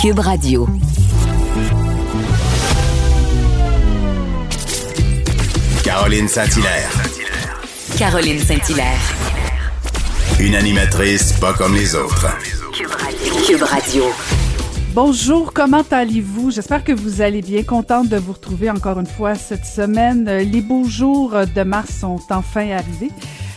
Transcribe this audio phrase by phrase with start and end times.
[0.00, 0.66] Cube Radio.
[5.84, 6.90] Caroline Saint-Hilaire.
[7.98, 8.98] Caroline Saint-Hilaire.
[10.40, 12.28] Une animatrice pas comme les autres.
[13.46, 14.04] Cube Radio.
[14.94, 16.50] Bonjour, comment allez-vous?
[16.50, 17.62] J'espère que vous allez bien.
[17.62, 20.24] Contente de vous retrouver encore une fois cette semaine.
[20.24, 23.10] Les beaux jours de mars sont enfin arrivés.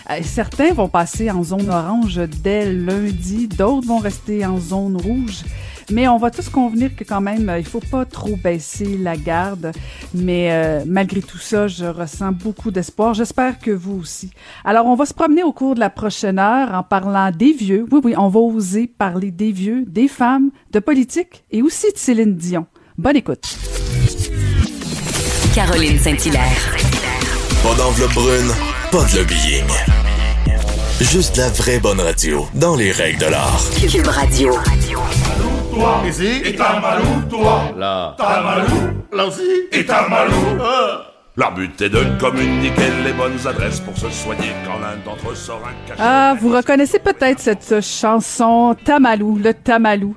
[0.09, 5.43] Euh, Certains vont passer en zone orange dès lundi, d'autres vont rester en zone rouge.
[5.91, 9.15] Mais on va tous convenir que quand même, euh, il faut pas trop baisser la
[9.15, 9.71] garde.
[10.13, 13.13] Mais euh, malgré tout ça, je ressens beaucoup d'espoir.
[13.13, 14.31] J'espère que vous aussi.
[14.63, 17.85] Alors, on va se promener au cours de la prochaine heure en parlant des vieux.
[17.91, 21.97] Oui, oui, on va oser parler des vieux, des femmes, de politique et aussi de
[21.97, 22.65] Céline Dion.
[22.97, 23.57] Bonne écoute.
[25.53, 26.75] Caroline Saint-Hilaire.
[27.61, 28.51] Pas d'enveloppe brune,
[28.91, 29.67] pas de lobbying.
[30.99, 33.61] Juste la vraie bonne radio, dans les règles de l'art.
[33.89, 34.53] Cube Radio.
[35.73, 36.01] Toi.
[36.07, 36.41] Ici.
[36.43, 37.61] Et ta malou, toi.
[37.77, 38.15] Là.
[38.17, 39.03] Ta malou.
[39.11, 39.67] Là aussi.
[39.71, 40.61] Et ta malou.
[41.35, 45.35] La but est de communiquer les bonnes adresses pour se soigner quand l'un d'entre eux
[45.35, 45.99] sera caché.
[45.99, 50.15] Ah, vous reconnaissez peut-être cette chanson Tamalou, le Tamalou.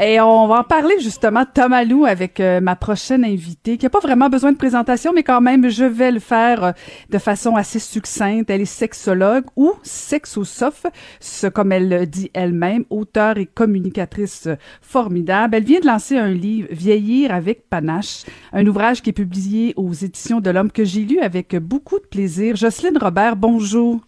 [0.00, 4.00] Et on va en parler justement Tamalou avec euh, ma prochaine invitée, qui n'a pas
[4.00, 6.72] vraiment besoin de présentation, mais quand même, je vais le faire euh,
[7.10, 8.48] de façon assez succincte.
[8.48, 10.86] Elle est sexologue ou sexosophe,
[11.20, 14.48] ce comme elle le dit elle-même, auteure et communicatrice
[14.80, 15.56] formidable.
[15.56, 19.92] Elle vient de lancer un livre, Vieillir avec panache, un ouvrage qui est publié aux
[19.92, 22.56] éditions de l'Homme que j'ai lu avec beaucoup de plaisir.
[22.56, 24.00] Jocelyne Robert, bonjour.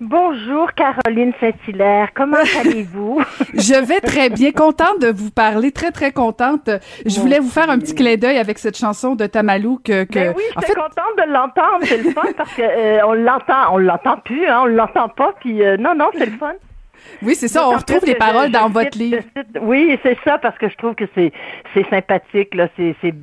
[0.00, 3.20] Bonjour Caroline Saint-Hilaire, comment allez-vous?
[3.54, 6.70] Je vais très bien, contente de vous parler, très très contente.
[7.04, 10.14] Je voulais vous faire un petit clin d'œil avec cette chanson de Tamalou que, que
[10.14, 13.72] Ben oui, en fait, contente de l'entendre, c'est le fun parce que euh, on l'entend,
[13.74, 16.52] on l'entend plus, hein, on l'entend pas, puis euh, non, non, c'est le fun.
[17.22, 19.22] oui c'est ça, on retrouve les paroles je- dans je votre cite- livre.
[19.36, 21.32] cite- Oui, c'est ça parce que je trouve que c'est
[21.74, 23.14] c'est sympathique là, c'est c'est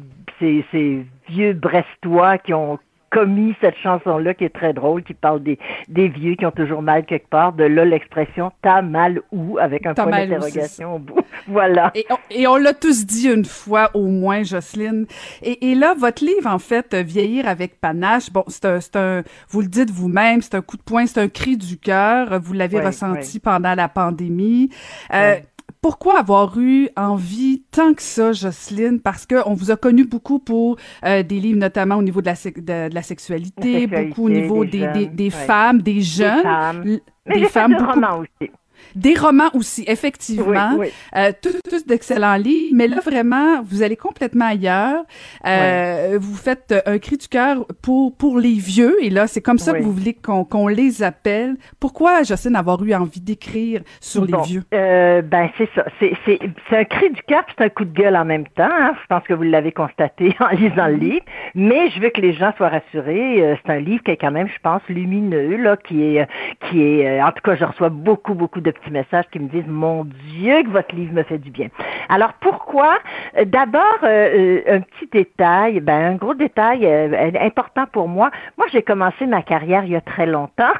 [0.41, 2.77] c'est ces vieux Brestois qui ont
[3.15, 6.81] commis cette chanson-là qui est très drôle, qui parle des, des vieux qui ont toujours
[6.81, 7.53] mal quelque part.
[7.53, 11.19] De là l'expression «t'as mal où?» avec un point d'interrogation au bout.
[11.47, 11.91] Voilà.
[11.95, 15.05] Et on, et on l'a tous dit une fois au moins, Jocelyne.
[15.43, 19.23] Et, et là, votre livre, en fait, euh, Vieillir avec panache, bon, c'est un, un,
[19.49, 22.39] vous le dites vous-même, c'est un coup de poing, c'est un cri du cœur.
[22.41, 23.39] Vous l'avez Oui, ressenti oui.
[23.39, 24.69] pendant la pandémie.
[25.13, 25.41] Euh, Oui.
[25.85, 28.99] Pourquoi avoir eu envie tant que ça, Jocelyne?
[28.99, 32.25] Parce que on vous a connu beaucoup pour euh, des livres, notamment au niveau de
[32.25, 35.23] la, sec- de, de la sexualité, La beaucoup au niveau des des, des, jeunes, des
[35.25, 35.29] ouais.
[35.29, 36.83] femmes, des jeunes, femmes.
[37.27, 38.51] Mais des j'ai femmes, fait du beaucoup- roman aussi.
[38.95, 40.71] Des romans aussi, effectivement.
[40.77, 40.87] Oui, oui.
[41.15, 45.03] Euh, tous, tous d'excellents livres, mais là vraiment, vous allez complètement ailleurs.
[45.45, 49.57] Euh, Vous faites un cri du cœur pour pour les vieux, et là c'est comme
[49.59, 51.55] ça que vous voulez qu'on qu'on les appelle.
[51.79, 54.63] Pourquoi Jocelyne avoir eu envie d'écrire sur Bon, les vieux?
[54.73, 55.85] euh, ben c'est ça.
[55.99, 56.39] C'est, c'est,
[56.69, 58.67] c'est un cri du cœur, c'est un coup de gueule en même temps.
[58.71, 58.93] hein.
[59.01, 61.25] Je pense que vous l'avez constaté en lisant le livre.
[61.53, 63.41] Mais je veux que les gens soient rassurés.
[63.41, 66.25] Euh, c'est un livre qui est quand même, je pense, lumineux, là, qui est, euh,
[66.69, 67.07] qui est.
[67.19, 70.05] euh, en tout cas, je reçois beaucoup, beaucoup de petits messages qui me disent Mon
[70.05, 71.67] Dieu, que votre livre me fait du bien.
[72.09, 72.97] Alors pourquoi?
[73.37, 78.31] Euh, D'abord, euh, euh, un petit détail, ben un gros détail euh, important pour moi.
[78.57, 80.73] Moi, j'ai commencé ma carrière il y a très longtemps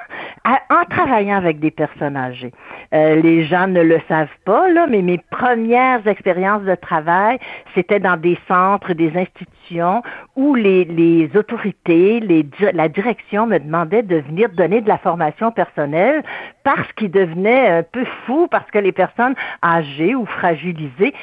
[0.46, 2.52] en travaillant avec des personnes âgées.
[2.94, 7.40] Euh, les gens ne le savent pas, là, mais mes premières expériences de travail,
[7.74, 10.04] c'était dans des centres, des institutions
[10.36, 15.52] où les, les autorités, les, la direction me demandait de venir donner de la formation
[15.52, 16.24] personnelle
[16.64, 21.14] parce qu'ils devenaient peu fous, parce que les personnes âgées ou fragilisées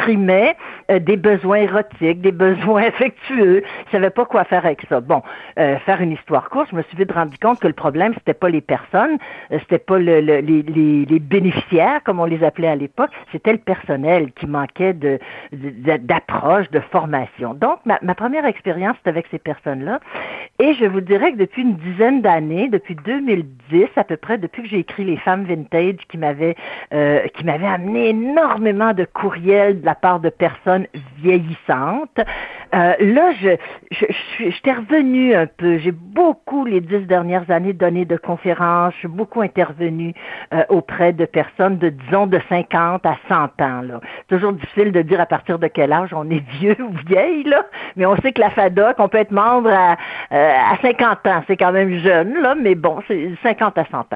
[0.00, 0.56] exprimaient
[0.90, 3.62] euh, des besoins érotiques, des besoins affectueux.
[3.86, 5.00] Ils savaient pas quoi faire avec ça.
[5.00, 5.22] Bon,
[5.58, 8.34] euh, faire une histoire courte, je me suis vite rendu compte que le problème, c'était
[8.34, 9.18] pas les personnes,
[9.52, 13.10] euh, c'était pas le- le- les, les- les bénéficiaires, comme on les appelait à l'époque,
[13.32, 15.18] c'était le personnel qui manquait de
[15.52, 17.54] d'approche, de formation.
[17.54, 20.00] Donc, ma, ma première expérience, c'était avec ces personnes-là.
[20.58, 24.62] Et je vous dirais que depuis une dizaine d'années, depuis 2010 à peu près, depuis
[24.62, 26.54] que j'ai écrit Les femmes vintage, qui m'avaient
[26.92, 32.26] euh, qui m'avaient amené énormément de courriels la part de personnes vieillissantes.
[32.74, 33.56] Euh, là, je,
[33.90, 34.06] je,
[34.38, 35.78] je, revenue un peu.
[35.78, 38.94] J'ai beaucoup, les dix dernières années, donné de conférences.
[38.94, 40.14] Je suis beaucoup intervenue
[40.54, 43.82] euh, auprès de personnes de, disons, de 50 à 100 ans.
[43.82, 44.00] Là.
[44.28, 47.66] Toujours difficile de dire à partir de quel âge on est vieux ou vieille, là.
[47.96, 49.96] mais on sait que la FADOC, on peut être membre à,
[50.32, 51.42] euh, à 50 ans.
[51.46, 54.06] C'est quand même jeune, là, mais bon, c'est 50 à 100 ans.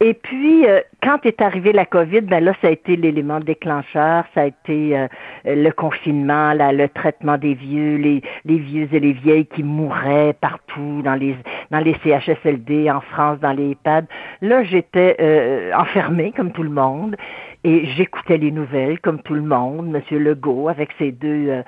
[0.00, 4.24] Et puis, euh, quand est arrivée la COVID, ben là, ça a été l'élément déclencheur,
[4.32, 5.08] ça a été euh,
[5.44, 11.02] le confinement, là, le traitement des vieux, les, vieux et les vieilles qui mouraient partout
[11.02, 11.36] dans les
[11.70, 14.06] dans les CHSLD, en France, dans les EHPAD.
[14.42, 17.16] Là, j'étais euh, enfermée comme tout le monde.
[17.64, 21.62] et j'écoutais les nouvelles comme tout le monde, Monsieur Legault avec ses deux, euh,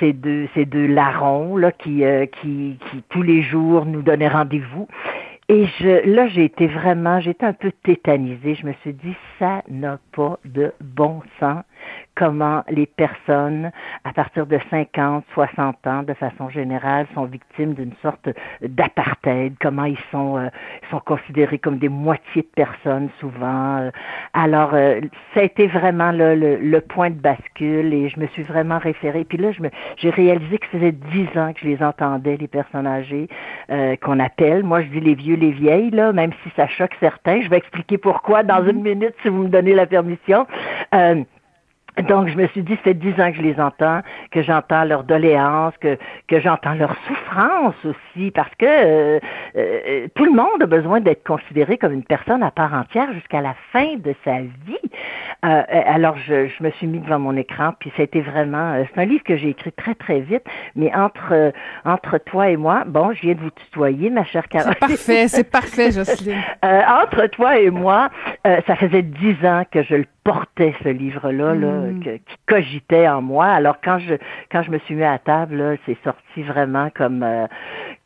[0.00, 4.28] ses deux, ses deux larrons là qui, euh, qui, qui tous les jours nous donnaient
[4.28, 4.88] rendez-vous.
[5.50, 8.54] Et je, là, j'ai été vraiment, j'étais un peu tétanisée.
[8.54, 11.62] Je me suis dit, ça n'a pas de bon sens
[12.14, 13.70] comment les personnes
[14.04, 18.28] à partir de 50, 60 ans, de façon générale, sont victimes d'une sorte
[18.62, 20.48] d'apartheid, comment ils sont, euh,
[20.90, 23.78] sont considérés comme des moitiés de personnes souvent.
[23.78, 23.90] Euh.
[24.32, 25.00] Alors, euh,
[25.32, 29.24] ça a été vraiment le, le, point de bascule et je me suis vraiment référée.
[29.24, 32.36] Puis là, je me, j'ai réalisé que ça faisait dix ans que je les entendais,
[32.36, 33.28] les personnes âgées
[34.02, 34.62] qu'on appelle.
[34.62, 37.40] Moi, je dis les vieux, les vieilles, là, même si ça choque certains.
[37.40, 38.70] Je vais expliquer pourquoi dans mm-hmm.
[38.70, 40.46] une minute, si vous me donnez la permission.
[42.02, 44.00] Donc, je me suis dit, c'est dix ans que je les entends,
[44.32, 45.96] que j'entends leurs doléances, que,
[46.26, 49.20] que j'entends leurs souffrances aussi, parce que euh,
[49.56, 53.40] euh, tout le monde a besoin d'être considéré comme une personne à part entière jusqu'à
[53.40, 54.90] la fin de sa vie.
[55.44, 58.84] Euh, alors, je, je, me suis mis devant mon écran, puis c'était vraiment...
[58.92, 60.44] c'est un livre que j'ai écrit très, très vite,
[60.74, 61.52] mais entre,
[61.84, 64.74] entre toi et moi, bon, je viens de vous tutoyer, ma chère Caroline.
[64.80, 66.42] C'est parfait, c'est parfait, Jocelyne.
[66.62, 68.08] entre toi et moi,
[68.44, 72.00] ça faisait dix ans que je le portait, ce livre-là, là Mm.
[72.00, 73.46] qui cogitait en moi.
[73.46, 74.14] Alors quand je
[74.50, 77.46] quand je me suis mis à table, c'est sorti vraiment comme euh,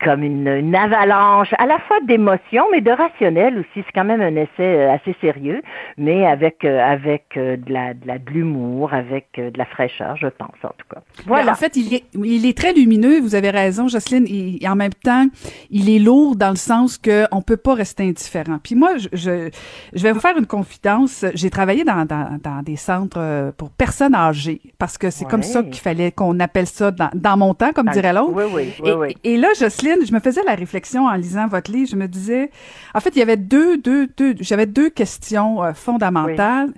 [0.02, 3.84] comme une, avalanche, à la fois d'émotions, mais de rationnel aussi.
[3.86, 5.62] C'est quand même un essai euh, assez sérieux,
[5.96, 10.28] mais avec euh, avec de la de la de l'humour, avec de la fraîcheur, je
[10.28, 11.00] pense en tout cas.
[11.26, 11.52] Voilà.
[11.52, 13.20] en fait, il est il est très lumineux.
[13.20, 14.26] Vous avez raison, Jocelyne.
[14.28, 15.26] Et, en même temps,
[15.70, 18.58] il est lourd dans le sens que on peut pas rester indifférent.
[18.62, 19.50] Puis moi, je je,
[19.94, 21.24] je vais vous faire une confidence.
[21.34, 25.62] J'ai travaillé dans, dans dans des centres pour personnes âgées, parce que c'est comme ça
[25.62, 28.32] qu'il fallait qu'on appelle ça dans, dans, mon temps, comme dirait l'autre.
[28.34, 29.16] Oui, oui, oui, oui.
[29.24, 32.50] Et, là, Jocelyne, je me faisais la réflexion en lisant votre livre, je me disais,
[32.94, 36.73] en fait, il y avait deux, deux, deux, j'avais deux questions euh, fondamentales.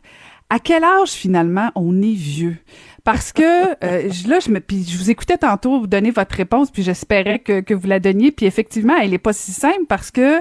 [0.53, 2.57] À quel âge finalement on est vieux?
[3.05, 3.43] Parce que
[3.85, 7.39] euh, là je me puis je vous écoutais tantôt vous donner votre réponse puis j'espérais
[7.39, 8.31] que, que vous la donniez.
[8.31, 10.39] Puis effectivement elle est pas si simple parce que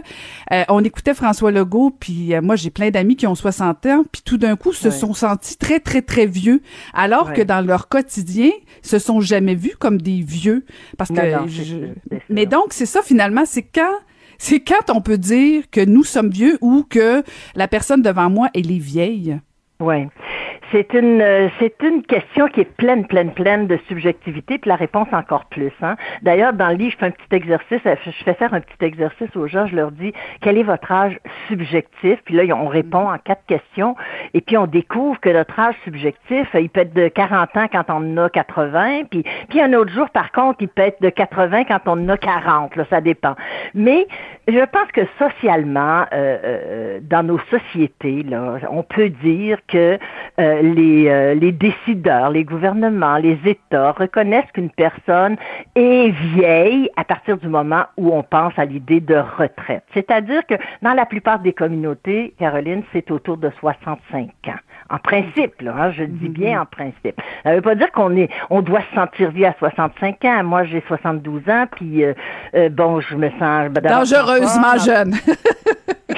[0.51, 4.03] euh, on écoutait François Legault puis euh, moi j'ai plein d'amis qui ont 60 ans
[4.11, 6.61] puis tout d'un coup se sont sentis très très très vieux
[6.93, 8.51] alors que dans leur quotidien
[8.81, 10.65] se sont jamais vus comme des vieux.
[10.97, 11.93] Parce que
[12.29, 13.93] mais donc c'est ça finalement c'est quand
[14.37, 17.23] c'est quand on peut dire que nous sommes vieux ou que
[17.55, 19.39] la personne devant moi elle est vieille.
[19.81, 20.07] Oui.
[20.71, 24.75] C'est une euh, c'est une question qui est pleine, pleine, pleine de subjectivité, puis la
[24.75, 25.71] réponse encore plus.
[25.81, 25.95] Hein.
[26.21, 29.35] D'ailleurs, dans le livre, je fais un petit exercice, je fais faire un petit exercice
[29.35, 33.17] aux gens, je leur dis quel est votre âge subjectif, puis là, on répond en
[33.17, 33.95] quatre questions,
[34.33, 37.85] et puis on découvre que notre âge subjectif, il peut être de 40 ans quand
[37.89, 41.09] on en a 80, puis, puis un autre jour, par contre, il peut être de
[41.09, 43.35] 80 quand on en a 40, là, ça dépend.
[43.73, 44.07] Mais
[44.47, 49.97] je pense que socialement, euh, euh, dans nos sociétés, là, on peut dire que
[50.39, 55.35] euh, les, euh, les décideurs, les gouvernements, les États reconnaissent qu'une personne
[55.75, 59.83] est vieille à partir du moment où on pense à l'idée de retraite.
[59.93, 64.59] C'est-à-dire que dans la plupart des communautés, Caroline, c'est autour de 65 ans.
[64.89, 66.61] En principe, là, hein, je dis bien mm-hmm.
[66.61, 67.21] en principe.
[67.43, 70.43] Ça veut pas dire qu'on est, on doit se sentir vieux à 65 ans.
[70.43, 72.13] Moi, j'ai 72 ans, puis euh,
[72.69, 75.13] bon, je me sens dangereusement jeune.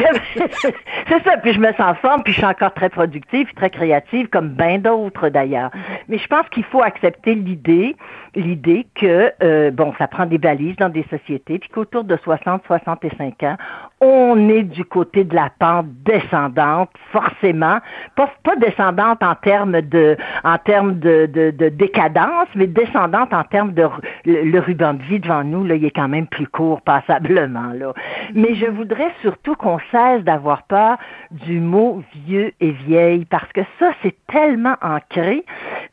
[1.07, 4.27] c'est ça, puis je me sens forme, puis je suis encore très productive, très créative,
[4.29, 5.71] comme bien d'autres d'ailleurs.
[6.07, 7.95] Mais je pense qu'il faut accepter l'idée,
[8.35, 13.45] l'idée que, euh, bon, ça prend des balises dans des sociétés, puis qu'autour de 60-65
[13.45, 13.57] ans,
[13.99, 17.79] on est du côté de la pente descendante, forcément,
[18.15, 23.43] pas, pas descendante en termes de, en termes de, de, de décadence, mais descendante en
[23.43, 23.87] termes de
[24.25, 27.93] le, ruban de vie devant nous, là, il est quand même plus court passablement, là.
[28.33, 30.97] Mais je voudrais surtout qu'on cesse d'avoir peur
[31.31, 35.43] du mot vieux et vieille, parce que ça, c'est tellement ancré.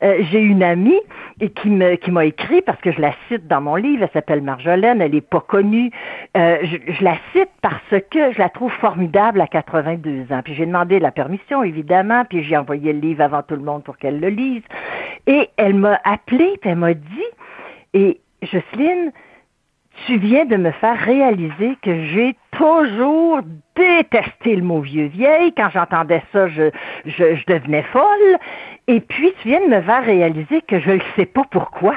[0.03, 0.99] Euh, j'ai une amie
[1.41, 4.03] et qui me qui m'a écrit parce que je la cite dans mon livre.
[4.03, 5.01] Elle s'appelle Marjolaine.
[5.01, 5.91] Elle est pas connue.
[6.37, 10.41] Euh, je, la cite parce que je la trouve formidable à 82 ans.
[10.43, 12.23] Puis j'ai demandé la permission évidemment.
[12.25, 14.63] Puis j'ai envoyé le livre avant tout le monde pour qu'elle le lise.
[15.27, 16.57] Et elle m'a appelé.
[16.61, 17.29] Puis elle m'a dit
[17.93, 19.11] et Jocelyne,
[20.05, 23.39] tu viens de me faire réaliser que j'ai toujours
[23.75, 25.53] détesté le mot vieux vieille.
[25.55, 26.69] Quand j'entendais ça, je,
[27.05, 28.37] je, je, devenais folle.
[28.87, 31.95] Et puis, tu viens de me faire réaliser que je ne sais pas pourquoi.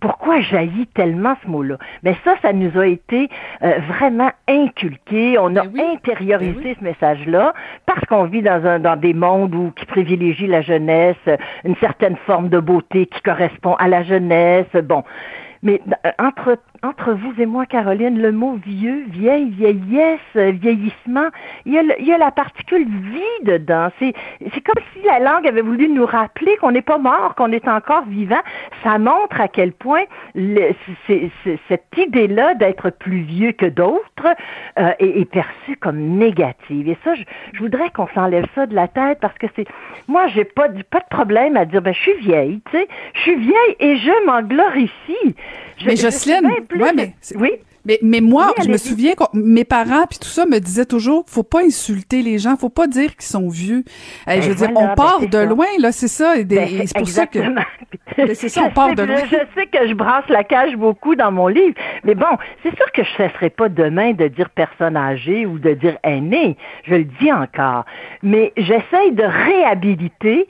[0.00, 1.78] Pourquoi jaillit tellement ce mot-là?
[2.02, 3.30] Mais ça, ça nous a été
[3.62, 5.38] euh, vraiment inculqué.
[5.38, 7.54] On a ben intériorisé ben ce message-là
[7.86, 11.16] parce qu'on vit dans, un, dans des mondes où, qui privilégient la jeunesse,
[11.64, 14.66] une certaine forme de beauté qui correspond à la jeunesse.
[14.82, 15.04] Bon,
[15.62, 21.28] mais euh, entre entre vous et moi, Caroline, le mot vieux, vieille, vieillesse, vieillissement,
[21.64, 23.88] il y a, la particule vie dedans.
[23.98, 24.12] C'est,
[24.42, 28.04] comme si la langue avait voulu nous rappeler qu'on n'est pas mort, qu'on est encore
[28.04, 28.40] vivant.
[28.82, 30.02] Ça montre à quel point
[30.34, 34.34] cette idée-là d'être plus vieux que d'autres
[34.78, 36.88] euh, est, perçue comme négative.
[36.88, 37.22] Et ça, je,
[37.54, 39.66] je voudrais qu'on s'enlève ça de la tête parce que c'est,
[40.06, 43.20] moi, j'ai pas, pas de problème à dire, ben, je suis vieille, tu sais, je
[43.20, 45.34] suis vieille et je m'en glorifie.
[45.78, 47.50] Je, mais Jocelyne, ouais, mais oui.
[47.86, 51.24] Mais, mais moi, je me souviens que mes parents puis tout ça me disaient toujours
[51.28, 53.84] faut pas insulter les gens, faut pas dire qu'ils sont vieux.
[54.26, 56.36] Ben je veux dire, on part de loin là, c'est ça.
[56.36, 57.38] Et, ben, c'est pour ça que
[58.32, 59.18] c'est ça, on part de loin.
[59.30, 62.90] Je sais que je brasse la cage beaucoup dans mon livre, mais bon, c'est sûr
[62.92, 66.56] que je cesserai pas demain de dire personne âgée ou de dire aîné.
[66.84, 67.84] Je le dis encore,
[68.22, 70.48] mais j'essaye de réhabiliter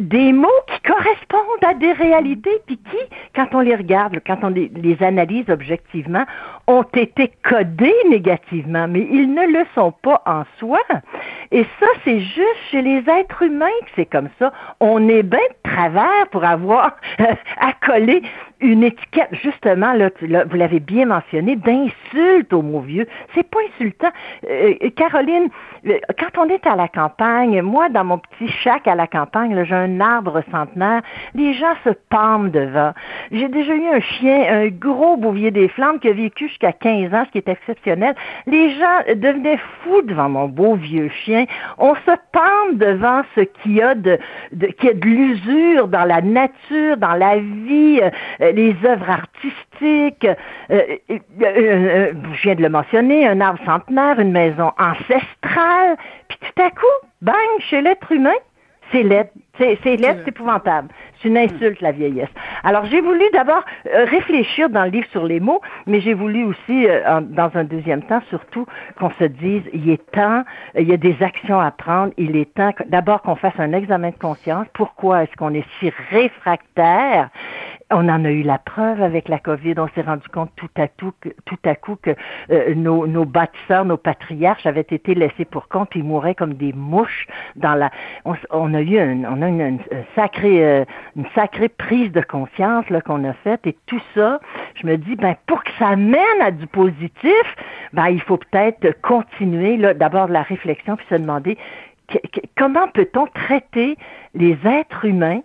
[0.00, 4.48] des mots qui correspondent à des réalités, puis qui, quand on les regarde, quand on
[4.48, 6.24] les, les, analyse objectivement,
[6.66, 10.80] ont été codés négativement, mais ils ne le sont pas en soi.
[11.50, 14.52] Et ça, c'est juste chez les êtres humains que c'est comme ça.
[14.80, 16.96] On est bien de travers pour avoir
[17.58, 18.22] à coller
[18.60, 23.06] une étiquette, justement, là, vous l'avez bien mentionné, d'insulte au mot vieux.
[23.34, 24.08] C'est pas insultant.
[24.48, 25.50] Euh, Caroline,
[25.86, 29.64] euh, quand on est à la campagne, moi, dans mon petit chac à la campagne,
[29.64, 31.02] j'ai un arbre centenaire,
[31.34, 32.92] les gens se pendent devant.
[33.32, 37.12] J'ai déjà eu un chien, un gros bouvier des flammes qui a vécu jusqu'à 15
[37.14, 38.14] ans, ce qui est exceptionnel.
[38.46, 41.46] Les gens devenaient fous devant mon beau vieux chien.
[41.78, 44.18] On se pend devant ce qu'il y a de,
[44.78, 48.00] qui a de l'usure dans la nature, dans la vie.
[48.40, 50.26] Euh, les œuvres artistiques,
[50.70, 50.80] euh,
[51.10, 55.96] euh, je viens de le mentionner, un arbre centenaire, une maison ancestrale,
[56.28, 57.34] puis tout à coup, bang,
[57.68, 58.30] chez l'être humain,
[58.94, 59.28] c'est l'aide.
[59.56, 60.88] C'est, c'est c'est épouvantable.
[61.20, 62.28] C'est une insulte, la vieillesse.
[62.64, 66.88] Alors, j'ai voulu d'abord réfléchir dans le livre sur les mots, mais j'ai voulu aussi,
[67.20, 68.66] dans un deuxième temps, surtout,
[68.98, 70.42] qu'on se dise, il est temps,
[70.76, 74.10] il y a des actions à prendre, il est temps d'abord qu'on fasse un examen
[74.10, 74.66] de conscience.
[74.74, 77.30] Pourquoi est-ce qu'on est si réfractaire?
[77.90, 79.74] On en a eu la preuve avec la COVID.
[79.78, 81.28] On s'est rendu compte tout à, tout, que,
[81.64, 82.10] à coup que
[82.50, 85.90] euh, nos, nos bâtisseurs, nos patriarches avaient été laissés pour compte.
[85.94, 87.26] Ils mouraient comme des mouches
[87.56, 87.90] dans la.
[88.24, 89.78] On, on a eu un, on a une, une,
[90.14, 90.84] sacrée, euh,
[91.16, 93.66] une sacrée prise de conscience qu'on a faite.
[93.66, 94.40] Et tout ça,
[94.80, 97.56] je me dis, ben pour que ça mène à du positif,
[97.92, 101.58] ben il faut peut-être continuer là d'abord la réflexion puis se demander
[102.56, 103.96] comment peut-on traiter
[104.34, 105.40] les êtres humains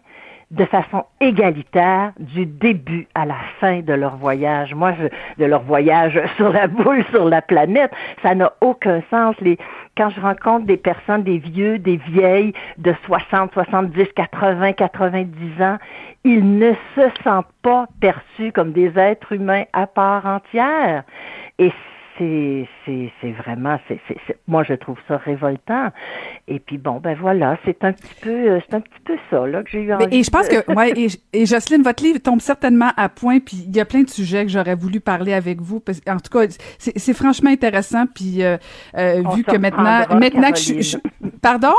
[0.51, 4.73] de façon égalitaire du début à la fin de leur voyage.
[4.73, 5.07] Moi, je,
[5.41, 7.91] de leur voyage sur la boule, sur la planète,
[8.23, 9.35] ça n'a aucun sens.
[9.41, 9.57] Les,
[9.95, 15.77] quand je rencontre des personnes, des vieux, des vieilles de 60, 70, 80, 90 ans,
[16.23, 21.03] ils ne se sentent pas perçus comme des êtres humains à part entière.
[21.59, 21.71] Et
[22.19, 23.99] c'est vraiment, c'est
[24.47, 25.89] moi je trouve ça révoltant.
[26.47, 29.47] Et puis bon, ben voilà, c'est un petit peu, euh, c'est un petit peu ça
[29.47, 30.05] là que j'ai eu envie.
[30.11, 33.39] Et je pense que, ouais, et, et, Jocelyne, votre livre tombe certainement à point.
[33.39, 35.79] Puis il y a plein de sujets que j'aurais voulu parler avec vous.
[35.79, 36.45] Parce, en tout cas,
[36.77, 38.05] c'est franchement intéressant.
[38.07, 38.57] Puis euh,
[38.97, 40.97] euh, vu que maintenant, maintenant que je, je,
[41.41, 41.73] pardon?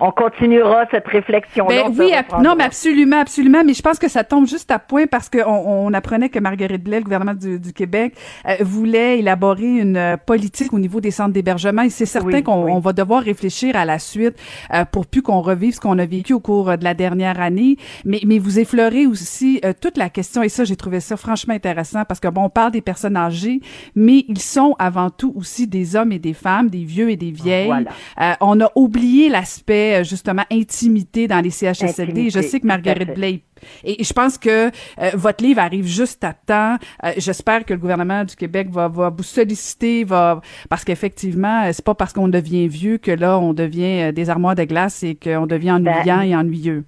[0.00, 1.88] On continuera cette réflexion-là.
[1.88, 3.62] Ben, oui, non, mais absolument, absolument.
[3.64, 6.82] Mais je pense que ça tombe juste à point parce qu'on on apprenait que Marguerite
[6.82, 8.14] Blais, le gouvernement du, du Québec,
[8.48, 11.82] euh, voulait élaborer une euh, politique au niveau des centres d'hébergement.
[11.82, 12.80] Et c'est certain oui, qu'on oui.
[12.82, 14.36] va devoir réfléchir à la suite
[14.72, 17.76] euh, pour plus qu'on revive ce qu'on a vécu au cours de la dernière année.
[18.04, 20.42] Mais, mais vous effleurez aussi toute la question.
[20.42, 23.60] Et ça, j'ai trouvé ça franchement intéressant parce que bon, on parle des personnes âgées,
[23.94, 27.30] mais ils sont avant tout aussi des hommes et des femmes, des vieux et des
[27.30, 27.66] vieilles.
[27.66, 28.36] Voilà.
[28.40, 32.12] on a oublié l'aspect justement intimité dans les CHSLD.
[32.12, 33.42] Intimité, je sais que Marguerite Blais
[33.84, 34.70] et je pense que euh,
[35.14, 36.76] votre livre arrive juste à temps.
[37.04, 41.84] Euh, J'espère que le gouvernement du Québec va, va vous solliciter, va parce qu'effectivement, c'est
[41.84, 45.46] pas parce qu'on devient vieux que là on devient des armoires de glace et qu'on
[45.46, 46.84] devient ennuyant ben, et ennuyeux.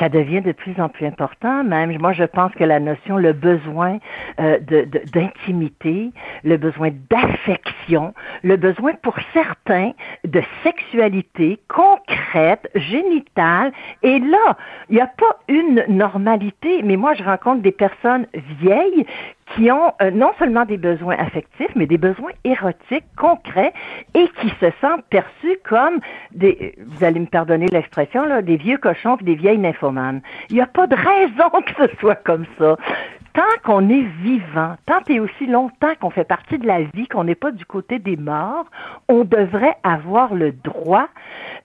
[0.00, 1.62] Ça devient de plus en plus important.
[1.62, 3.98] Même, moi, je pense que la notion, le besoin
[4.40, 4.58] euh,
[5.12, 6.10] d'intimité,
[6.42, 8.12] le besoin d'affection,
[8.42, 9.92] le besoin pour certains
[10.24, 13.72] de sexualité concrète, génitale.
[14.02, 14.56] Et là,
[14.90, 16.82] il n'y a pas une normalité.
[16.82, 18.26] Mais moi, je rencontre des personnes
[18.60, 19.06] vieilles
[19.54, 23.72] qui ont euh, non seulement des besoins affectifs, mais des besoins érotiques concrets
[24.14, 26.00] et qui se sentent perçus comme
[26.32, 30.20] des, vous allez me pardonner l'expression, là, des vieux cochons et des vieilles nymphomanes.
[30.50, 32.76] Il n'y a pas de raison que ce soit comme ça
[33.36, 37.24] tant qu'on est vivant, tant et aussi longtemps qu'on fait partie de la vie, qu'on
[37.24, 38.64] n'est pas du côté des morts,
[39.08, 41.08] on devrait avoir le droit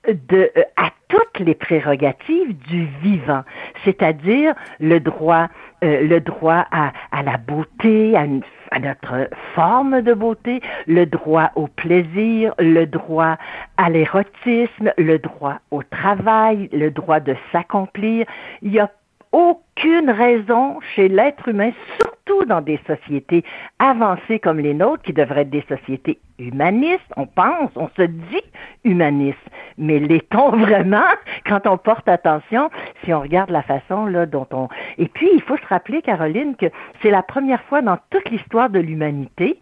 [0.05, 3.43] de, euh, à toutes les prérogatives du vivant,
[3.85, 5.47] c'est-à-dire le droit,
[5.83, 8.41] euh, le droit à, à, la beauté, à une
[8.73, 13.35] à notre forme de beauté, le droit au plaisir, le droit
[13.75, 18.25] à l'érotisme, le droit au travail, le droit de s'accomplir.
[18.61, 18.89] Il a
[19.31, 23.43] aucune raison chez l'être humain, surtout dans des sociétés
[23.79, 28.41] avancées comme les nôtres, qui devraient être des sociétés humanistes, on pense, on se dit
[28.83, 29.37] humaniste,
[29.77, 31.03] mais l'est-on vraiment
[31.45, 32.69] quand on porte attention,
[33.03, 34.67] si on regarde la façon là dont on...
[34.97, 36.67] Et puis, il faut se rappeler, Caroline, que
[37.01, 39.59] c'est la première fois dans toute l'histoire de l'humanité,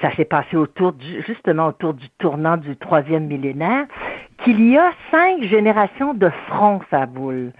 [0.00, 3.86] ça s'est passé autour du, justement autour du tournant du troisième millénaire,
[4.44, 7.52] qu'il y a cinq générations de fronts à boule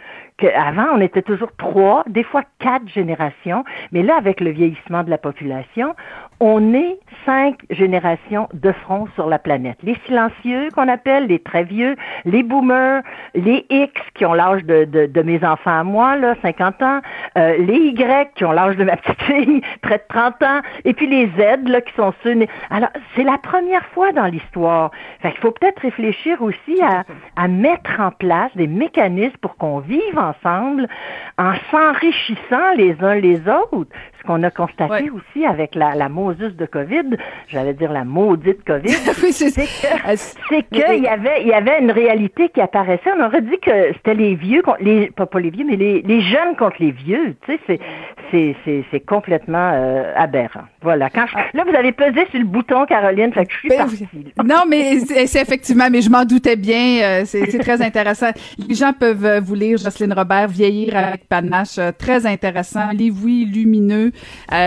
[0.48, 5.10] avant, on était toujours trois, des fois quatre générations, mais là, avec le vieillissement de
[5.10, 5.94] la population,
[6.44, 9.78] on est cinq générations de front sur la planète.
[9.84, 11.94] Les silencieux qu'on appelle, les très vieux,
[12.24, 13.04] les boomers,
[13.36, 17.00] les X qui ont l'âge de, mes enfants à moi, là, 50 ans,
[17.38, 20.94] euh, les Y qui ont l'âge de ma petite fille, près de 30 ans, et
[20.94, 22.34] puis les Z là, qui sont ceux...
[22.70, 24.90] Alors, c'est la première fois dans l'histoire.
[25.20, 27.04] Fait qu'il faut peut-être réfléchir aussi à,
[27.36, 30.88] à mettre en place des mécanismes pour qu'on vive ensemble
[31.38, 33.92] en s'enrichissant les uns les autres.
[34.22, 37.16] Ce qu'on a constaté aussi avec la, la de COVID,
[37.48, 38.88] j'allais dire la maudite COVID,
[39.32, 43.10] c'est qu'il y avait, il y avait une réalité qui apparaissait.
[43.18, 46.54] On aurait dit que c'était les vieux, les, pas, les vieux, mais les, les, jeunes
[46.56, 47.34] contre les vieux.
[47.46, 47.80] Tu sais,
[48.30, 50.62] c'est, c'est, c'est, complètement euh, aberrant.
[50.82, 51.10] Voilà.
[51.10, 51.46] Quand ah.
[51.52, 54.06] là, vous avez pesé sur le bouton, Caroline, fait que je suis ben, partie.
[54.44, 57.02] Non, mais c'est, effectivement, mais je m'en doutais bien.
[57.02, 58.30] Euh, c'est, c'est très intéressant.
[58.68, 62.90] Les gens peuvent euh, vous lire Jocelyne Robert, Vieillir avec panache, très intéressant.
[62.92, 64.11] Livre, oui, lumineux.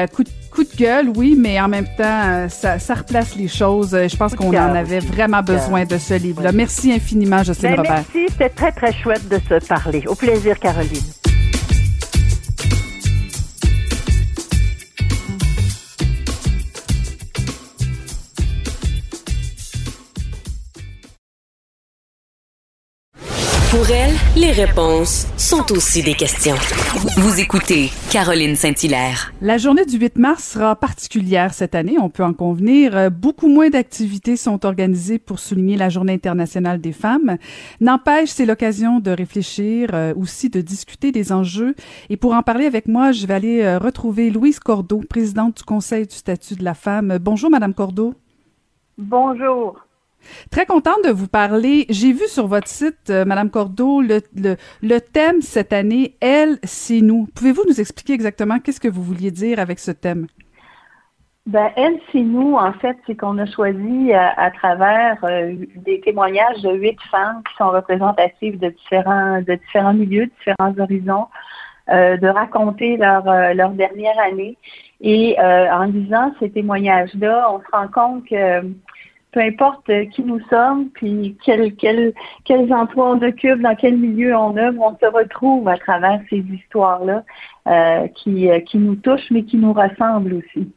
[0.07, 3.47] Coup de coup de gueule, oui, mais en même temps, euh, ça, ça replace les
[3.47, 3.93] choses.
[3.93, 6.51] Euh, je pense qu'on en avait vraiment besoin de ce livre-là.
[6.53, 8.03] Merci infiniment, Jocelyne ben, Robert.
[8.13, 10.03] Merci, c'était très, très chouette de se parler.
[10.07, 11.03] Au plaisir, Caroline.
[23.75, 26.55] Pour elle, les réponses sont aussi des questions.
[27.17, 29.33] Vous écoutez Caroline Saint-Hilaire.
[29.41, 33.11] La journée du 8 mars sera particulière cette année, on peut en convenir.
[33.11, 37.35] Beaucoup moins d'activités sont organisées pour souligner la Journée internationale des femmes.
[37.81, 41.75] N'empêche, c'est l'occasion de réfléchir, euh, aussi de discuter des enjeux.
[42.09, 45.63] Et pour en parler avec moi, je vais aller euh, retrouver Louise Cordeau, présidente du
[45.63, 47.17] Conseil du statut de la femme.
[47.19, 48.13] Bonjour, Madame Cordeau.
[48.97, 49.85] Bonjour.
[50.51, 51.85] Très contente de vous parler.
[51.89, 57.27] J'ai vu sur votre site, euh, Madame Cordeau, le, thème cette année, Elle, c'est nous.
[57.35, 60.27] Pouvez-vous nous expliquer exactement qu'est-ce que vous vouliez dire avec ce thème?
[61.47, 65.99] Ben, elle, c'est nous, en fait, c'est qu'on a choisi euh, à, travers euh, des
[66.01, 71.27] témoignages de huit femmes qui sont représentatives de différents, de différents milieux, de différents horizons,
[71.87, 74.57] de raconter leur, leur dernière année.
[75.01, 78.63] Et en lisant ces témoignages-là, on se rend compte que
[79.35, 82.13] peu importe euh, qui nous sommes, puis quel, quel,
[82.45, 86.37] quels emplois on occupe, dans quel milieu on œuvre, on se retrouve à travers ces
[86.37, 87.23] histoires-là
[87.67, 90.71] euh, qui, euh, qui nous touchent, mais qui nous ressemblent aussi.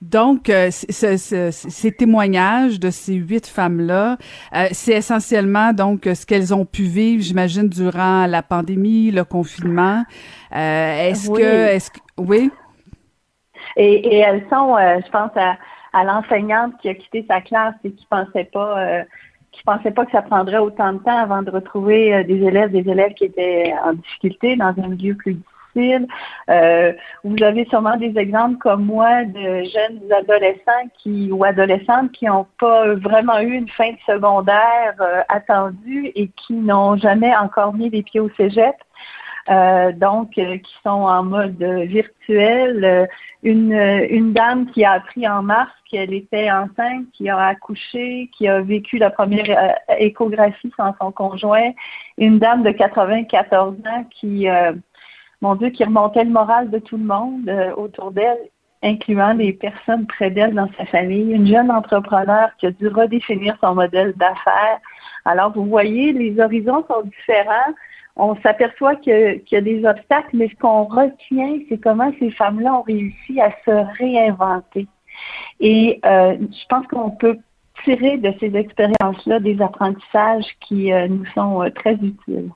[0.00, 4.16] Donc, ces témoignages de ces huit femmes-là,
[4.72, 10.02] c'est essentiellement donc ce qu'elles ont pu vivre, j'imagine, durant la pandémie, le confinement.
[10.50, 12.50] est-ce que, est-ce que, oui?
[13.76, 15.56] Et, et elles sont, je pense à
[15.92, 19.02] à l'enseignante qui a quitté sa classe et qui pensait pas euh,
[19.52, 22.70] qui pensait pas que ça prendrait autant de temps avant de retrouver euh, des élèves,
[22.70, 26.06] des élèves qui étaient en difficulté dans un milieu plus difficile.
[26.48, 26.92] Euh,
[27.24, 32.46] vous avez sûrement des exemples comme moi de jeunes adolescents qui ou adolescentes qui n'ont
[32.58, 34.94] pas vraiment eu une fin de secondaire
[35.28, 38.74] attendue et qui n'ont jamais encore mis les pieds au cégep.
[39.50, 42.84] Euh, donc euh, qui sont en mode virtuel.
[42.84, 43.06] Euh,
[43.42, 48.46] une, une dame qui a appris en mars qu'elle était enceinte, qui a accouché, qui
[48.46, 51.72] a vécu la première échographie sans son conjoint.
[52.18, 54.46] Une dame de 94 ans qui,
[55.40, 58.38] mon Dieu, qui remontait le moral de tout le monde autour d'elle
[58.84, 63.56] incluant les personnes près d'elle dans sa famille, une jeune entrepreneur qui a dû redéfinir
[63.60, 64.78] son modèle d'affaires.
[65.24, 67.74] Alors, vous voyez, les horizons sont différents
[68.16, 72.74] on s'aperçoit qu'il y, a des obstacles, mais ce qu'on retient, c'est comment ces femmes-là
[72.74, 74.86] ont réussi à se réinventer.
[75.60, 77.38] Et euh, je pense qu'on peut
[77.84, 82.50] tirer de ces expériences-là des apprentissages qui euh, nous sont euh, très utiles.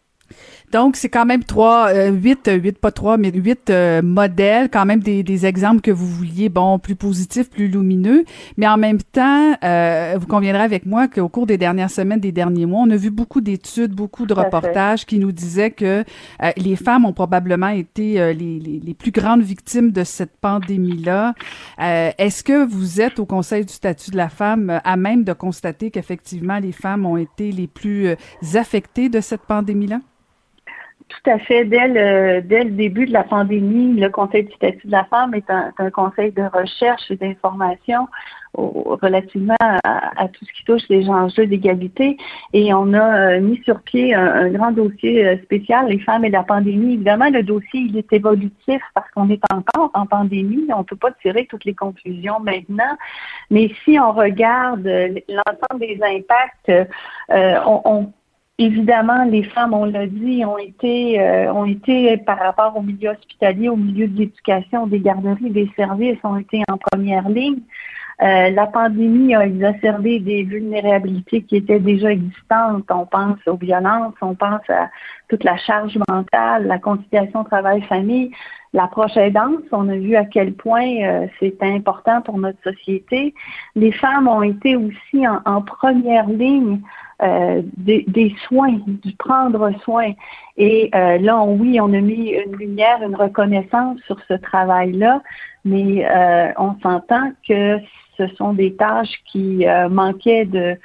[0.72, 4.68] Donc, c'est quand même trois, euh, huit, euh, huit, pas trois, mais huit euh, modèles,
[4.68, 8.24] quand même des, des, exemples que vous vouliez, bon, plus positifs, plus lumineux.
[8.56, 9.52] Mais en même temps,
[10.18, 13.10] vous conviendrez avec moi qu'au cours des dernières semaines, des derniers mois, on a vu
[13.10, 16.04] beaucoup d'études, beaucoup de reportages qui nous disaient que
[16.56, 21.34] les femmes ont probablement été les, les, les, plus grandes victimes de cette pandémie-là.
[21.78, 25.90] Est-ce que vous êtes au Conseil du statut de la femme à même de constater
[25.90, 28.16] qu'effectivement les femmes ont été les plus
[28.54, 30.00] affectées de cette pandémie-là?
[31.08, 31.64] Tout à fait.
[31.64, 35.34] Dès le, dès le début de la pandémie, le Conseil du statut de la femme
[35.34, 38.08] est un, conseil de recherche et d'information
[38.54, 42.16] relativement à, tout ce qui touche les enjeux d'égalité.
[42.52, 46.30] Et on a euh, mis sur pied un, grand dossier euh, spécial, les femmes et
[46.30, 46.94] la pandémie.
[46.94, 50.66] Évidemment, le dossier, il est évolutif parce qu'on est encore en pandémie.
[50.74, 52.96] On ne peut pas tirer toutes les conclusions maintenant.
[53.50, 56.88] Mais si on regarde euh, l'ensemble des impacts,
[57.28, 58.12] on, on
[58.58, 63.10] Évidemment, les femmes, on l'a dit, ont été, euh, ont été par rapport au milieu
[63.10, 67.60] hospitalier, au milieu de l'éducation, des garderies, des services, ont été en première ligne.
[68.22, 72.84] Euh, la pandémie a exacerbé des vulnérabilités qui étaient déjà existantes.
[72.90, 74.88] On pense aux violences, on pense à
[75.28, 78.30] toute la charge mentale, la conciliation travail-famille,
[78.72, 79.60] l'approche aidance.
[79.70, 83.34] On a vu à quel point euh, c'est important pour notre société.
[83.74, 86.80] Les femmes ont été aussi en, en première ligne
[87.22, 90.12] euh, des, soins, du prendre soin.
[90.58, 95.22] Et euh, là, oui, on a mis une lumière, une reconnaissance sur ce travail-là,
[95.64, 97.78] mais euh, on s'entend que
[98.18, 100.76] ce sont des tâches qui manquaient de,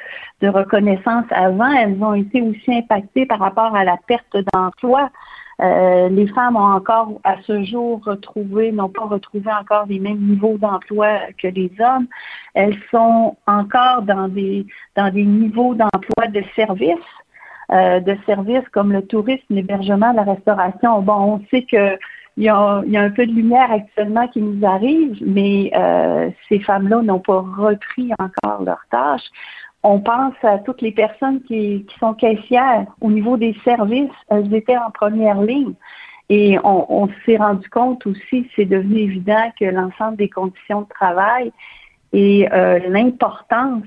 [0.41, 1.71] de reconnaissance avant.
[1.71, 5.09] Elles ont été aussi impactées par rapport à la perte d'emploi.
[5.59, 10.19] Euh, les femmes ont encore à ce jour retrouvé, n'ont pas retrouvé encore les mêmes
[10.19, 12.07] niveaux d'emploi que les hommes.
[12.53, 16.95] Elles sont encore dans des dans des niveaux d'emploi de services,
[17.71, 21.01] euh, de services comme le tourisme, l'hébergement, la restauration.
[21.01, 21.97] Bon, on sait que
[22.37, 27.01] il y, a, un peu de lumière actuellement qui nous arrive, mais euh, ces femmes-là
[27.01, 29.29] n'ont pas repris encore leurs tâches
[29.83, 34.11] on pense à toutes les personnes qui, sont caissières au niveau des services.
[34.29, 35.73] Elles étaient en première ligne.
[36.29, 41.51] Et on, s'est rendu compte aussi, c'est devenu évident que l'ensemble des conditions de travail
[42.13, 43.83] et euh, l'importance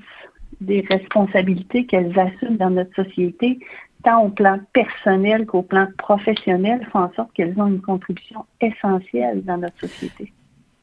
[0.61, 3.59] des responsabilités qu'elles assument dans notre société,
[4.03, 9.43] tant au plan personnel qu'au plan professionnel, font en sorte qu'elles ont une contribution essentielle
[9.43, 10.31] dans notre société.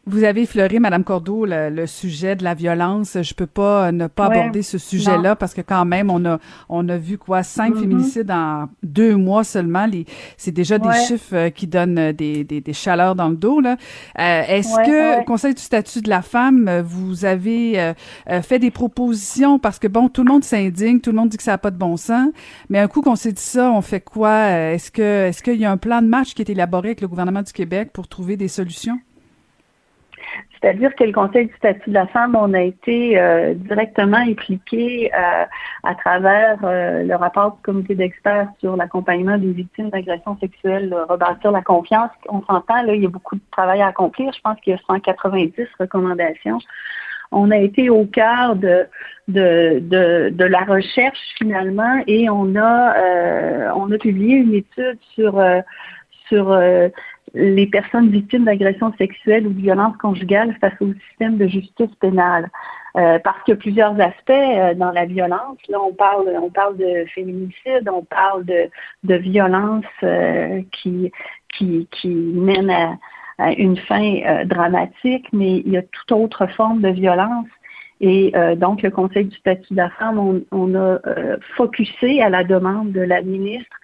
[0.05, 3.17] Vous avez effleuré, Madame Cordeau, le, sujet de la violence.
[3.23, 6.89] Je peux pas ne pas aborder ce sujet-là parce que quand même, on a on
[6.89, 7.45] a vu quoi?
[7.45, 7.81] Cinq mm-hmm.
[7.81, 9.87] féminicides en deux mois seulement.
[10.37, 13.61] C'est déjà des chiffres euh, qui donnent des, des, des, chaleurs dans le dos.
[13.61, 13.77] Là.
[14.19, 18.73] Euh, est-ce que au Conseil du statut de la femme, vous avez euh, fait des
[18.73, 19.61] propositions?
[19.61, 21.71] Parce que bon, tout le monde s'indigne, tout le monde dit que ça n'a pas
[21.71, 22.29] de bon sens.
[22.71, 24.49] Mais un coup qu'on s'est dit ça, on fait quoi?
[24.51, 27.07] Est-ce que est-ce qu'il y a un plan de marche qui est élaboré avec le
[27.07, 28.99] gouvernement du Québec pour trouver des solutions?
[30.63, 35.11] C'est-à-dire que le Conseil du statut de la femme, on a été euh, directement impliqué
[35.13, 35.45] euh,
[35.83, 41.51] à travers euh, le rapport du comité d'experts sur l'accompagnement des victimes d'agressions sexuelles, rebâtir
[41.51, 42.11] la confiance.
[42.29, 44.33] On s'entend, là, il y a beaucoup de travail à accomplir.
[44.33, 46.59] Je pense qu'il y a 190 recommandations.
[47.33, 48.87] On a été au cœur de,
[49.27, 55.43] de, de, de la recherche finalement et on a, on a publié une étude sur,
[56.29, 56.57] sur
[57.35, 62.51] les personnes victimes d'agressions sexuelles ou violences conjugales face au système de justice pénale.
[62.95, 65.57] Euh, parce qu'il y a plusieurs aspects euh, dans la violence.
[65.71, 68.69] Là, on parle, on parle de féminicide, on parle de,
[69.05, 71.11] de violence euh, qui,
[71.55, 72.71] qui, qui mène
[73.39, 77.47] à, une fin dramatique, mais il y a toute autre forme de violence.
[78.01, 80.99] Et donc, le Conseil du statut de la femme, on, on a
[81.57, 83.77] focusé à la demande de la ministre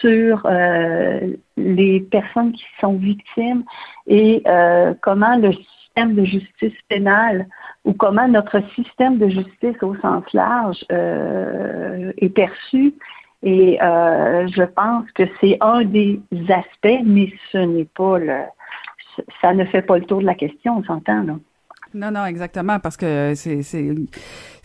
[0.00, 3.64] sur euh, les personnes qui sont victimes
[4.06, 7.46] et euh, comment le système de justice pénale
[7.84, 12.94] ou comment notre système de justice au sens large euh, est perçu.
[13.42, 18.40] Et je pense que c'est un des aspects, mais ce n'est pas le,
[19.40, 21.34] ça ne fait pas le tour de la question, on s'entend, là.
[21.94, 23.94] Non, non, exactement, parce que c'est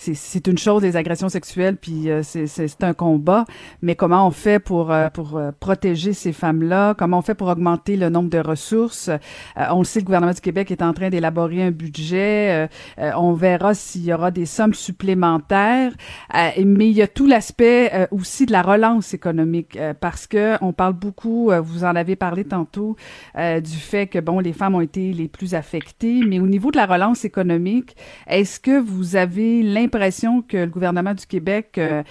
[0.02, 3.46] c'est une chose les agressions sexuelles, puis euh, c'est un combat.
[3.82, 6.96] Mais comment on fait pour euh, pour euh, protéger ces femmes-là?
[6.96, 9.12] Comment on fait pour augmenter le nombre de ressources?
[9.56, 12.68] On le sait, le gouvernement du Québec est en train d'élaborer un budget.
[12.98, 15.92] on verra s'il y aura des sommes supplémentaires.
[16.34, 20.94] mais il y a tout l'aspect aussi de la relance économique, parce que on parle
[20.94, 21.52] beaucoup.
[21.64, 22.96] vous en avez parlé tantôt
[23.36, 26.78] du fait que bon, les femmes ont été les plus affectées, mais au niveau de
[26.78, 27.96] la relance économique,
[28.28, 32.04] est-ce que vous avez l'impression l'impression que le gouvernement du Québec, euh,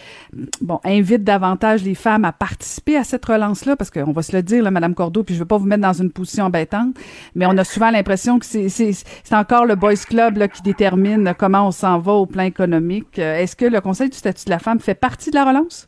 [0.84, 4.62] invite davantage les femmes à participer à cette relance-là, parce qu'on va se le dire,
[4.62, 6.96] là, Madame Cordeau, puis je veux pas vous mettre dans une position embêtante,
[7.34, 8.92] mais on a souvent l'impression que c'est,
[9.32, 13.18] encore le Boys Club qui détermine comment on s'en va au plan économique.
[13.18, 15.86] Euh, est-ce que le Conseil du statut de la femme fait partie de la relance?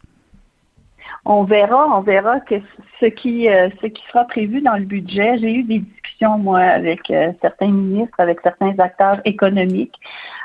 [1.25, 2.57] On verra, on verra que
[3.01, 5.39] ce qui euh, ce qui sera prévu dans le budget.
[5.39, 9.95] J'ai eu des discussions moi avec certains ministres, avec certains acteurs économiques.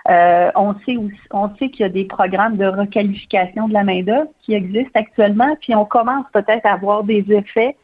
[0.10, 4.54] Euh, on sait qu'il y a des programmes de requalification de la main d'œuvre qui
[4.54, 7.76] existent actuellement, puis on commence peut-être à avoir des effets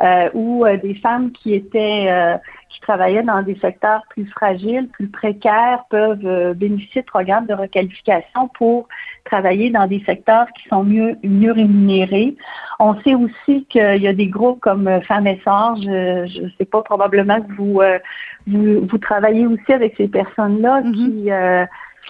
[0.00, 2.36] euh, où euh, des femmes qui étaient euh,
[2.72, 8.48] qui travaillaient dans des secteurs plus fragiles, plus précaires, peuvent bénéficier de programmes de requalification
[8.54, 8.88] pour
[9.24, 12.36] travailler dans des secteurs qui sont mieux mieux rémunérés.
[12.78, 16.64] On sait aussi qu'il y a des groupes comme Femmes et Sœurs, je ne sais
[16.64, 17.80] pas, probablement que vous,
[18.46, 20.94] vous, vous travaillez aussi avec ces personnes-là mm-hmm.
[20.94, 21.30] qui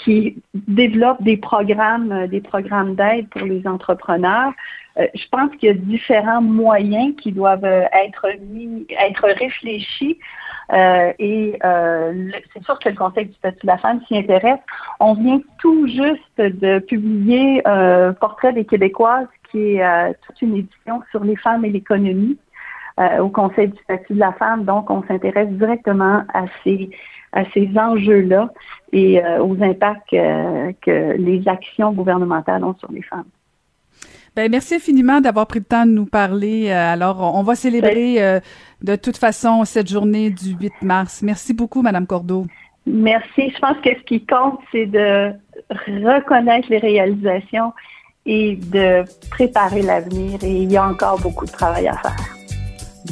[0.05, 4.53] qui développent des programmes, des programmes d'aide pour les entrepreneurs.
[4.99, 10.19] Euh, je pense qu'il y a différents moyens qui doivent euh, être mis, être réfléchis.
[10.73, 11.59] Euh, et
[12.53, 14.61] c'est sûr que le Conseil du statut de la femme s'y intéresse.
[15.01, 21.03] On vient tout juste de publier un Portrait des Québécoises, qui est toute une édition
[21.11, 22.39] sur les femmes et l'économie
[23.21, 24.65] au Conseil du statut de la femme.
[24.65, 26.91] Donc, on s'intéresse directement à ces
[27.35, 28.51] à ces enjeux-là
[28.93, 33.25] et aux impacts que les actions gouvernementales ont sur les femmes.
[34.35, 36.71] Ben, merci infiniment d'avoir pris le temps de nous parler.
[36.71, 38.41] Euh, alors, on va célébrer euh,
[38.83, 41.21] de toute façon cette journée du 8 mars.
[41.23, 42.47] Merci beaucoup, Madame Cordeau.
[42.87, 43.51] Merci.
[43.55, 45.33] Je pense que ce qui compte, c'est de
[45.71, 47.75] reconnaître les réalisations
[48.25, 50.39] et de préparer l'avenir.
[50.43, 52.17] Et il y a encore beaucoup de travail à faire.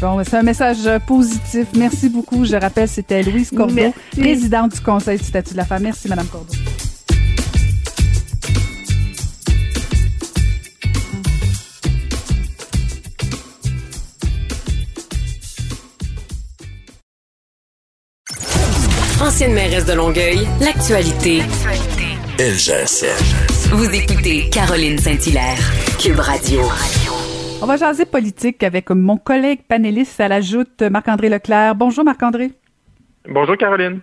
[0.00, 1.68] Bon, c'est un message positif.
[1.76, 2.46] Merci beaucoup.
[2.46, 5.82] Je rappelle, c'était Louise Cordeau, présidente du Conseil du statut de la femme.
[5.82, 6.54] Merci, Madame Cordeau.
[19.30, 21.38] Ancienne mairesse de Longueuil, l'actualité.
[22.36, 23.70] LGSN.
[23.72, 25.56] Vous écoutez Caroline Saint-Hilaire,
[26.00, 26.62] Cube Radio.
[27.62, 31.76] On va jaser politique avec mon collègue panéliste à la joute, Marc-André Leclerc.
[31.76, 32.50] Bonjour Marc-André.
[33.28, 34.00] Bonjour Caroline.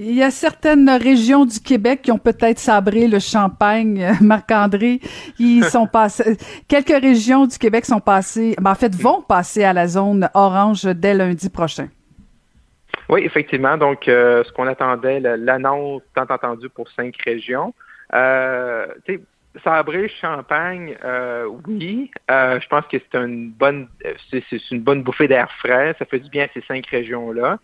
[0.00, 5.00] Il y a certaines régions du Québec qui ont peut-être sabré le champagne, Marc-André.
[5.38, 9.72] Ils sont passés, quelques régions du Québec sont passées, ben, en fait, vont passer à
[9.72, 11.86] la zone orange dès lundi prochain.
[13.08, 13.76] Oui, effectivement.
[13.78, 17.74] Donc, euh, ce qu'on attendait, l'annonce tant entendue pour cinq régions.
[18.12, 18.86] Euh,
[19.64, 22.10] Sabré, Champagne, euh, oui.
[22.30, 23.88] Euh, je pense que c'est une bonne
[24.30, 25.96] c'est, une bonne bouffée d'air frais.
[25.98, 27.58] Ça fait du bien à ces cinq régions-là.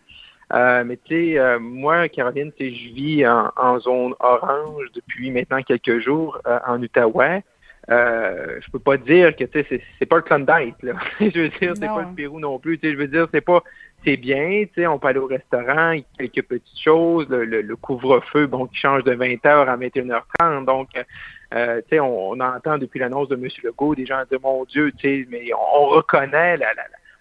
[0.85, 6.83] mais tu sais, moi, Caroline, je vis en, zone orange depuis maintenant quelques jours en
[6.83, 7.45] Outaouais.
[7.91, 9.67] Euh, je peux pas dire que c'est,
[9.99, 10.95] c'est pas le Klondike, là.
[11.21, 12.79] je veux dire, c'est pas le Pérou non plus.
[12.83, 13.63] Je veux dire, c'est pas
[14.05, 19.03] c'est bien, on peut aller au restaurant, quelques petites choses, le, couvre-feu, bon, qui change
[19.05, 20.67] de 20h à 21h30.
[20.67, 20.89] Donc,
[21.55, 23.49] euh, on, on, entend depuis l'annonce de M.
[23.63, 26.67] Legault des gens dire mon Dieu, mais on, reconnaît la,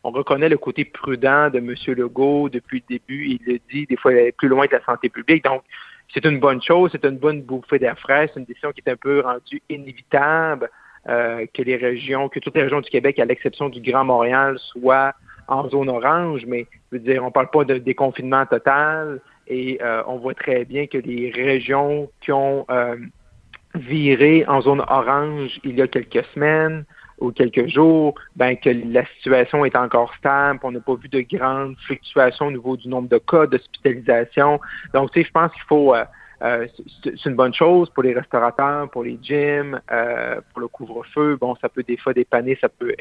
[0.03, 1.73] on reconnaît le côté prudent de M.
[1.95, 3.27] Legault depuis le début.
[3.27, 5.45] Il le dit, des fois, il est plus loin que la santé publique.
[5.45, 5.63] Donc,
[6.13, 8.91] c'est une bonne chose, c'est une bonne bouffée d'air frais, c'est une décision qui est
[8.91, 10.69] un peu rendue inévitable
[11.09, 14.57] euh, que les régions, que toutes les régions du Québec, à l'exception du Grand Montréal,
[14.59, 15.13] soient
[15.47, 20.01] en zone orange, mais je veux dire, on parle pas de déconfinement total et euh,
[20.07, 22.95] on voit très bien que les régions qui ont euh,
[23.75, 26.85] viré en zone orange il y a quelques semaines
[27.19, 31.21] ou quelques jours, ben que la situation est encore stable, on n'a pas vu de
[31.21, 34.59] grandes fluctuations au niveau du nombre de cas d'hospitalisation.
[34.93, 36.67] Donc, tu sais, je pense qu'il faut euh,
[37.03, 39.79] c'est une bonne chose pour les restaurateurs, pour les gyms,
[40.51, 41.37] pour le couvre-feu.
[41.39, 42.93] Bon, ça peut des fois dépanner, ça peut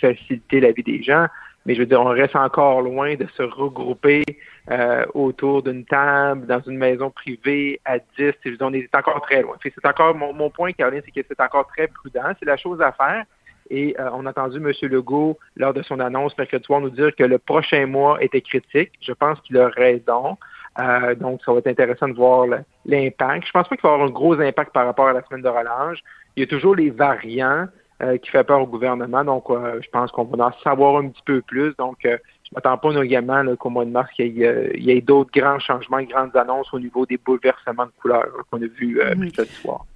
[0.00, 1.26] faciliter la vie des gens.
[1.66, 4.22] Mais je veux dire, on reste encore loin de se regrouper
[4.70, 8.04] euh, autour d'une table, dans une maison privée, à 10.
[8.18, 9.56] Je veux dire, on est encore très loin.
[9.62, 12.32] C'est encore mon, point, Caroline, c'est que c'est encore très prudent.
[12.38, 13.24] C'est la chose à faire.
[13.70, 14.72] Et euh, on a entendu M.
[14.88, 18.92] Legault, lors de son annonce mercredi soir, nous dire que le prochain mois était critique.
[19.00, 20.36] Je pense qu'il a raison.
[20.78, 22.46] Euh, donc, ça va être intéressant de voir
[22.84, 23.46] l'impact.
[23.46, 25.42] Je pense pas qu'il va y avoir un gros impact par rapport à la semaine
[25.42, 25.98] de relâche.
[26.36, 27.66] Il y a toujours les variants.
[28.02, 29.24] Euh, qui fait peur au gouvernement.
[29.24, 31.74] Donc, euh, je pense qu'on va en savoir un petit peu plus.
[31.78, 35.58] Donc, euh, je m'attends pas également qu'au mois de mars, il y ait, d'autres grands
[35.58, 39.00] changements, grandes annonces au niveau des bouleversements de couleurs qu'on a vus
[39.34, 39.86] ce soir.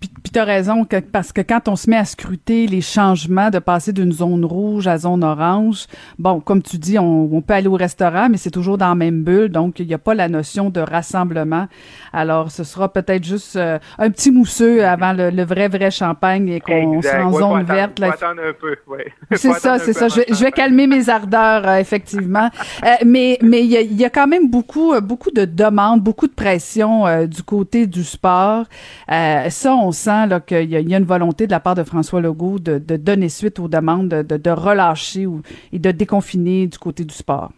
[0.00, 3.50] Puis tu as raison, que, parce que quand on se met à scruter les changements
[3.50, 5.86] de passer d'une zone rouge à zone orange,
[6.18, 9.22] bon, comme tu dis, on, peut aller au restaurant, mais c'est toujours dans la même
[9.22, 11.68] bulle, donc il n'y a pas la notion de rassemblement.
[12.12, 16.60] Alors, ce sera peut-être juste euh, un petit mousseux avant le, vrai, vrai champagne et
[16.60, 17.98] qu'on sera en zone verte.
[17.98, 18.12] Là.
[18.12, 19.12] attendre un peu, ouais.
[19.36, 20.08] C'est ça, c'est ça.
[20.08, 22.50] Je, vais calmer mes ardeurs, euh, effectivement.
[22.84, 26.32] Euh, mais mais il y, y a, quand même beaucoup, beaucoup de demandes, beaucoup de
[26.32, 28.64] pression du côté du sport.
[29.08, 32.78] ça, on sent qu'il y, a une volonté de la part de François Legault de,
[32.96, 35.26] donner suite aux demandes, de, relâcher
[35.72, 37.50] et de déconfiner du côté du sport.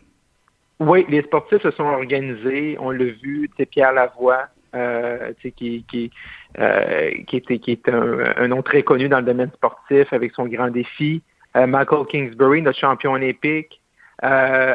[0.78, 2.76] Oui, les sportifs se sont organisés.
[2.78, 6.10] On l'a vu, Pierre Lavoie, euh, euh, qui,
[6.58, 11.22] est un, nom très connu dans le domaine sportif avec son grand défi.
[11.56, 13.80] Euh, Michael Kingsbury, notre champion olympique.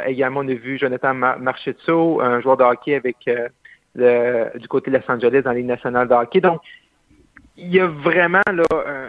[0.08, 3.18] également, on a vu Jonathan Marchetto, un joueur de hockey avec
[3.96, 6.42] du côté de Los Angeles dans Ligue nationale de hockey.
[6.42, 6.62] Donc,
[7.58, 8.64] il y a vraiment là,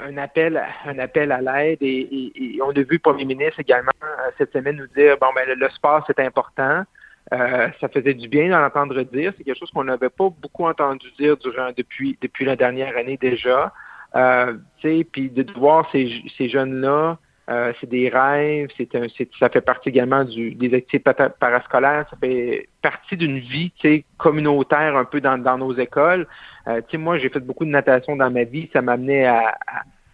[0.06, 4.30] un, appel, un appel à l'aide et, on a vu le premier ministre également euh,
[4.38, 6.84] cette semaine nous dire bon ben le, sport c'est important.
[7.32, 9.32] Euh, ça faisait du bien d'en entendre dire.
[9.38, 13.16] C'est quelque chose qu'on n'avait pas beaucoup entendu dire durant depuis depuis la dernière année
[13.16, 13.72] déjà.
[14.14, 17.18] Euh, puis de voir ces, ces jeunes-là
[17.52, 19.06] euh, c'est des rêves, c'est un,
[19.38, 23.72] ça fait partie également du, des activités parascolaires, ça fait partie d'une vie
[24.16, 26.26] communautaire un peu dans, dans nos écoles.
[26.66, 29.54] Euh, moi, j'ai fait beaucoup de natation dans ma vie, ça m'a amené à,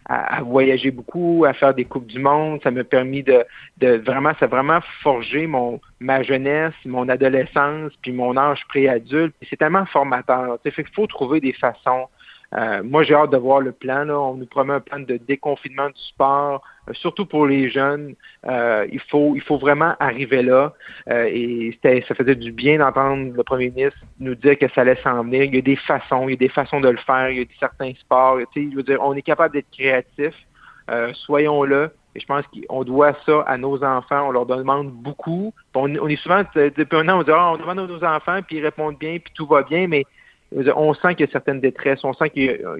[0.05, 3.45] à, voyager beaucoup, à faire des coupes du monde, ça m'a permis de,
[3.77, 4.79] de vraiment, ça vraiment
[5.47, 9.35] mon ma jeunesse, mon adolescence, puis mon âge préadulte.
[9.49, 10.57] C'est tellement formateur.
[10.65, 12.07] Il faut trouver des façons
[12.55, 14.03] euh, moi, j'ai hâte de voir le plan.
[14.03, 14.19] Là.
[14.19, 18.15] On nous promet un plan de déconfinement du sport, surtout pour les jeunes.
[18.47, 20.73] Euh, il faut, il faut vraiment arriver là.
[21.07, 25.23] et ça faisait du bien d'entendre le premier ministre nous dire que ça allait s'en
[25.23, 25.43] venir.
[25.43, 27.29] Il y a des façons, il y a des façons de le faire.
[27.29, 28.39] Il y a certains sports.
[28.55, 30.33] Je veux dire, on est capable d'être créatif.
[31.13, 31.91] Soyons-le.
[32.15, 34.29] Et je pense qu'on doit ça à nos enfants.
[34.29, 35.53] On leur demande beaucoup.
[35.75, 38.57] On, est souvent, depuis un an, on dit ah, on demande à nos enfants, puis
[38.57, 40.05] ils répondent bien, puis tout va bien, mais
[40.75, 42.77] on sent qu'il y a certaines détresses, on sent que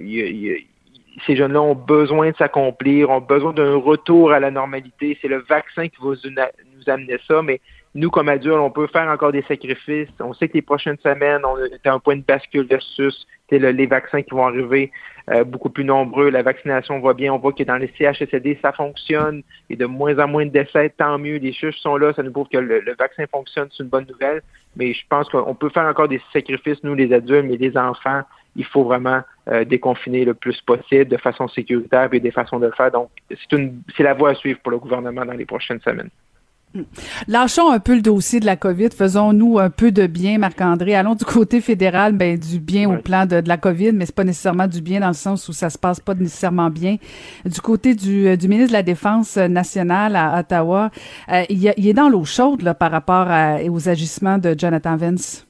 [1.26, 5.18] ces jeunes-là ont besoin de s'accomplir, ont besoin d'un retour à la normalité.
[5.20, 7.60] C'est le vaccin qui va nous amener ça, mais
[7.94, 10.08] nous, comme adultes, on peut faire encore des sacrifices.
[10.20, 13.86] On sait que les prochaines semaines, on est à un point de bascule versus les
[13.86, 14.92] vaccins qui vont arriver
[15.28, 16.30] euh, beaucoup plus nombreux.
[16.30, 17.32] La vaccination va bien.
[17.32, 19.42] On voit que dans les CHSLD, ça fonctionne.
[19.70, 21.38] Et de moins en moins de décès, tant mieux.
[21.38, 22.12] Les chiffres sont là.
[22.14, 23.68] Ça nous prouve que le, vaccin fonctionne.
[23.72, 24.42] C'est une bonne nouvelle.
[24.76, 28.22] Mais je pense qu'on peut faire encore des sacrifices, nous, les adultes, mais les enfants,
[28.56, 32.66] il faut vraiment euh, déconfiner le plus possible de façon sécuritaire et des façons de
[32.66, 32.90] le faire.
[32.90, 33.10] Donc,
[33.48, 36.10] c'est la voie à suivre pour le gouvernement dans les prochaines semaines.
[37.26, 40.94] Lâchons un peu le dossier de la COVID, faisons-nous un peu de bien, Marc-André.
[40.94, 44.22] Allons du côté fédéral, ben du bien au plan de, la COVID, mais c'est pas
[44.22, 46.96] nécessairement du bien dans le sens où ça se passe pas nécessairement bien.
[47.44, 50.90] Du côté du, euh, du ministre de la Défense nationale à Ottawa,
[51.32, 53.26] euh, il, est dans l'eau chaude là, par rapport
[53.68, 55.49] aux agissements de Jonathan Vance.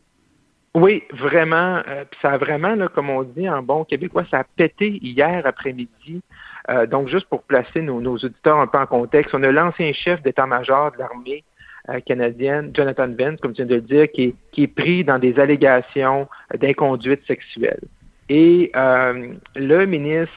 [0.75, 1.83] Oui, vraiment.
[1.89, 5.45] Euh, ça a vraiment, là, comme on dit en bon québécois, ça a pété hier
[5.45, 6.23] après-midi.
[6.69, 10.23] Euh, donc, juste pour placer nos, auditeurs un peu en contexte, on a l'ancien chef
[10.23, 11.45] d'état-major de l'armée
[11.89, 15.39] euh, canadienne, Jonathan Vance, comme tu viens de le dire, qui est, pris dans des
[15.41, 17.81] allégations d'inconduite sexuelle.
[18.29, 20.35] Et euh, le ministre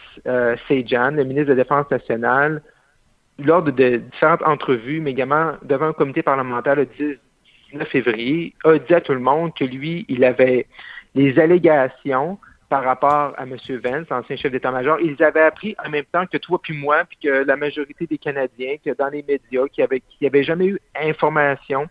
[0.68, 2.64] Sejan, le ministre de la Défense nationale,
[3.38, 6.88] lors de, différentes entrevues, mais également devant un comité parlementaire le
[7.74, 10.68] 19 février, a dit à tout le monde que lui, il avait
[11.16, 13.56] les allégations par rapport à M.
[13.84, 15.00] Vance, ancien chef d'état-major.
[15.00, 18.18] Ils avaient appris en même temps que toi puis moi, puis que la majorité des
[18.18, 21.88] Canadiens, que dans les médias, qui n'avaient qui avait jamais eu information,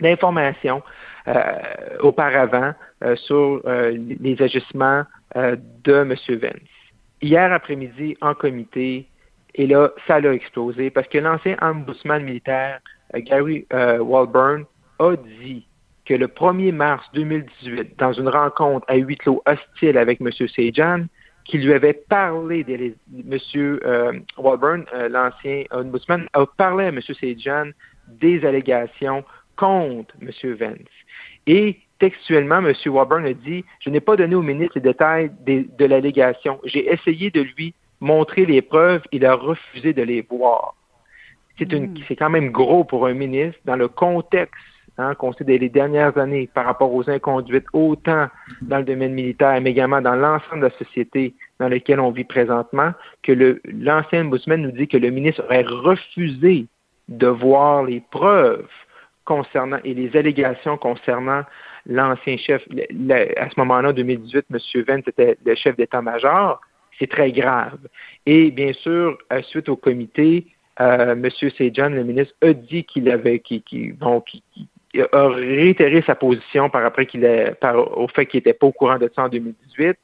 [0.00, 0.82] d'information
[1.28, 1.42] euh,
[2.00, 6.14] auparavant euh, sur euh, les agissements de M.
[6.38, 6.52] Vance.
[7.20, 9.08] Hier après-midi, en comité,
[9.56, 12.78] et là, ça l'a explosé parce que l'ancien ombudsman militaire,
[13.14, 14.64] Gary Walburn,
[14.98, 15.66] a dit
[16.04, 20.30] que le 1er mars 2018, dans une rencontre à huis clos hostile avec M.
[20.32, 21.06] Sejan,
[21.44, 22.94] qui lui avait parlé, de,
[23.30, 23.38] M.
[23.56, 27.00] Euh, Walburn, euh, l'ancien ombudsman, a parlé à M.
[27.00, 27.70] Sejan
[28.08, 29.24] des allégations
[29.56, 30.30] contre M.
[30.54, 30.76] Vance.
[31.46, 32.72] Et textuellement, M.
[32.86, 36.60] Walburn a dit, je n'ai pas donné au ministre les détails de l'allégation.
[36.64, 40.74] J'ai essayé de lui montrer les preuves, il a refusé de les voir.
[41.58, 41.94] C'est hmm.
[42.18, 44.60] quand même gros pour un ministre dans le contexte
[44.98, 48.28] hein, qu'on sait les dernières années par rapport aux inconduites, autant
[48.62, 52.24] dans le domaine militaire, mais également dans l'ensemble de la société dans laquelle on vit
[52.24, 56.66] présentement, que l'ancien ombudsman nous dit que le ministre aurait refusé
[57.08, 58.66] de voir les preuves
[59.24, 61.42] concernant et les allégations concernant
[61.86, 62.62] l'ancien chef,
[63.36, 64.84] à ce moment-là, 2018, M.
[64.86, 66.60] Vence était le chef d'état-major.
[66.98, 67.78] c'est très grave.
[68.26, 70.46] Et bien sûr, suite au comité,
[70.80, 71.28] euh, M.
[71.30, 73.42] Sejan, le ministre, a dit qu'il avait,
[73.98, 74.22] bon,
[75.12, 77.26] a réitéré sa position par après qu'il
[77.60, 79.96] par, au fait qu'il n'était pas au courant de ça en 2018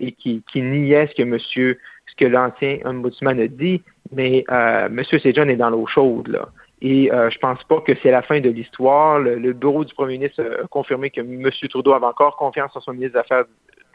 [0.00, 3.82] et qui, niait ce que monsieur, ce que l'ancien ombudsman a dit,
[4.12, 5.02] mais euh, M.
[5.04, 6.48] Sejan est dans l'eau chaude, là.
[6.82, 9.18] Et euh, je pense pas que c'est la fin de l'histoire.
[9.18, 11.50] Le, bureau du premier ministre a confirmé que M.
[11.70, 13.44] Trudeau avait encore confiance en son ministre des Affaires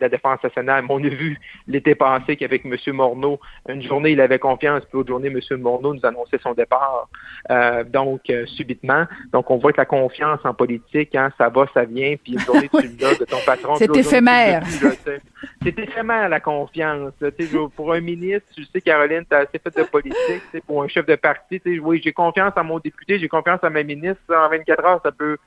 [0.01, 0.83] la défense nationale.
[0.89, 2.75] on a vu l'été passé qu'avec M.
[2.93, 3.39] Morneau,
[3.69, 5.57] une journée, il avait confiance, puis l'autre journée, M.
[5.59, 7.07] Morneau nous annonçait son départ.
[7.49, 9.05] Euh, donc, euh, subitement.
[9.31, 12.39] Donc, on voit que la confiance en politique, hein, ça va, ça vient, puis une
[12.39, 13.75] journée, tu l'as de ton patron.
[13.75, 14.63] C'est éphémère.
[15.63, 17.13] C'est éphémère, la confiance.
[17.75, 20.63] pour un ministre, tu sais, Caroline, tu as assez fait de politique.
[20.65, 23.83] Pour un chef de parti, oui, j'ai confiance en mon député, j'ai confiance en ma
[23.83, 24.21] ministre.
[24.29, 25.37] En 24 heures, ça peut,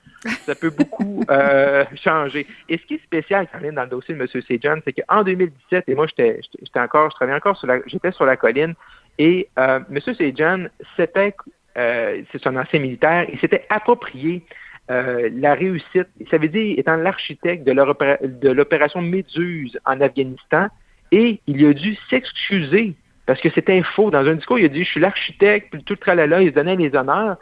[0.47, 2.47] ça peut beaucoup euh, changer.
[2.69, 4.29] Et ce qui est spécial, Caroline, dans le dossier de M.
[4.29, 6.41] Sejan, c'est qu'en 2017, et moi, j'étais
[6.77, 8.75] encore, je travaillais encore sur la, j'étais sur la colline,
[9.19, 10.01] et euh, M.
[10.01, 11.35] Sejan, c'était,
[11.77, 14.45] euh, c'est son ancien militaire, il s'était approprié
[14.91, 16.09] euh, la réussite.
[16.31, 20.69] Ça veut dire, étant l'architecte de l'opération Méduse en Afghanistan,
[21.13, 22.95] et il a dû s'excuser
[23.27, 24.11] parce que c'était faux.
[24.11, 26.55] Dans un discours, il a dit, je suis l'architecte, puis tout le tralala, il se
[26.55, 27.37] donnait les honneurs,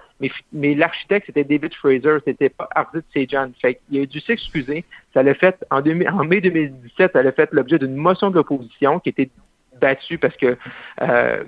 [0.52, 3.50] mais, l'architecte, c'était David Fraser, c'était pas Ardit Sejan.
[3.60, 4.84] Fait il a dû s'excuser.
[5.12, 9.00] Ça l'a fait, en, en mai 2017, ça l'a fait l'objet d'une motion de l'opposition
[9.00, 9.30] qui était
[10.20, 10.56] parce que
[11.00, 11.44] euh,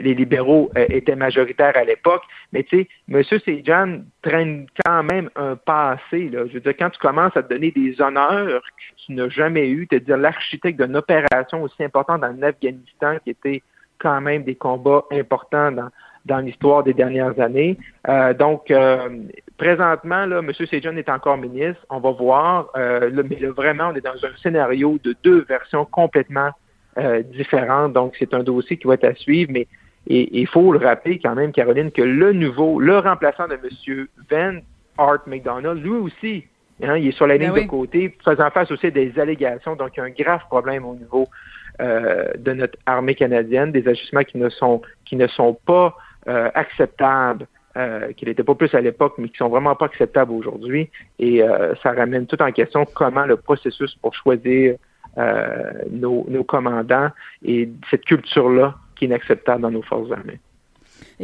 [0.00, 2.22] les libéraux euh, étaient majoritaires à l'époque.
[2.52, 3.22] Mais tu sais, M.
[3.22, 6.30] Sejan traîne quand même un passé.
[6.32, 9.68] Je veux dire, quand tu commences à te donner des honneurs que tu n'as jamais
[9.68, 13.62] eu, te dire l'architecte d'une opération aussi importante dans l'Afghanistan qui était
[13.98, 15.72] quand même des combats importants
[16.24, 17.78] dans, l'histoire des dernières années.
[18.08, 18.72] Euh, donc,
[19.58, 20.52] présentement, M.
[20.52, 21.84] Sejan est encore ministre.
[21.90, 22.70] On va voir.
[22.74, 26.50] Mais là, vraiment, on est dans un scénario de deux versions complètement
[27.32, 27.92] différentes.
[27.92, 29.50] Donc, c'est un dossier qui va être à suivre.
[29.52, 29.66] Mais
[30.06, 34.06] il faut le rappeler quand même, Caroline, que le nouveau, le remplaçant de M.
[34.30, 34.60] Van
[34.98, 36.44] Art McDonald, lui aussi,
[36.82, 39.76] hein, il est sur la ben ligne de côté, faisant face aussi à des allégations.
[39.76, 41.28] Donc, il y a un grave problème au niveau
[41.80, 45.96] euh, de notre armée canadienne, des ajustements qui ne sont qui ne sont pas
[46.28, 50.32] euh, acceptables, euh, qui n'étaient pas plus à l'époque, mais qui sont vraiment pas acceptables
[50.32, 50.90] aujourd'hui.
[51.18, 51.42] Et
[51.82, 54.76] ça ramène tout en question comment le processus pour choisir
[55.90, 57.10] nos, nos commandants
[57.44, 60.40] et cette culture-là qui est inacceptable dans nos forces armées.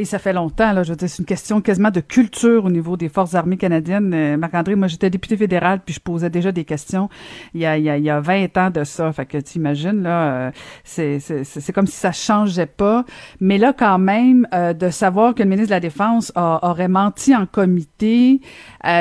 [0.01, 2.71] Et ça fait longtemps, là, je veux dire, c'est une question quasiment de culture au
[2.71, 4.15] niveau des forces armées canadiennes.
[4.15, 7.11] Euh, Marc-André, moi, j'étais député fédéral, puis je posais déjà des questions
[7.53, 9.13] il y a, il y a, il y a 20 ans de ça.
[9.13, 10.51] Fait que tu imagines, là, euh,
[10.85, 13.05] c'est, c'est, c'est comme si ça changeait pas.
[13.41, 17.37] Mais là, quand même, euh, de savoir que le ministre de la Défense aurait menti
[17.37, 18.41] en comité,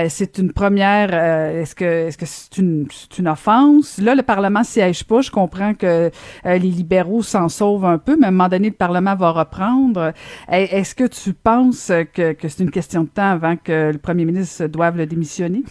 [0.09, 1.13] c'est une première...
[1.13, 3.99] est-ce que est-ce que c'est une, c'est une offense?
[3.99, 5.21] Là, le Parlement siège pas.
[5.21, 6.11] Je comprends que
[6.43, 10.11] les libéraux s'en sauvent un peu, mais à un moment donné, le Parlement va reprendre.
[10.95, 14.97] Que tu penses que, c'est une question de temps avant que le premier ministre doive
[14.97, 15.63] le démissionner?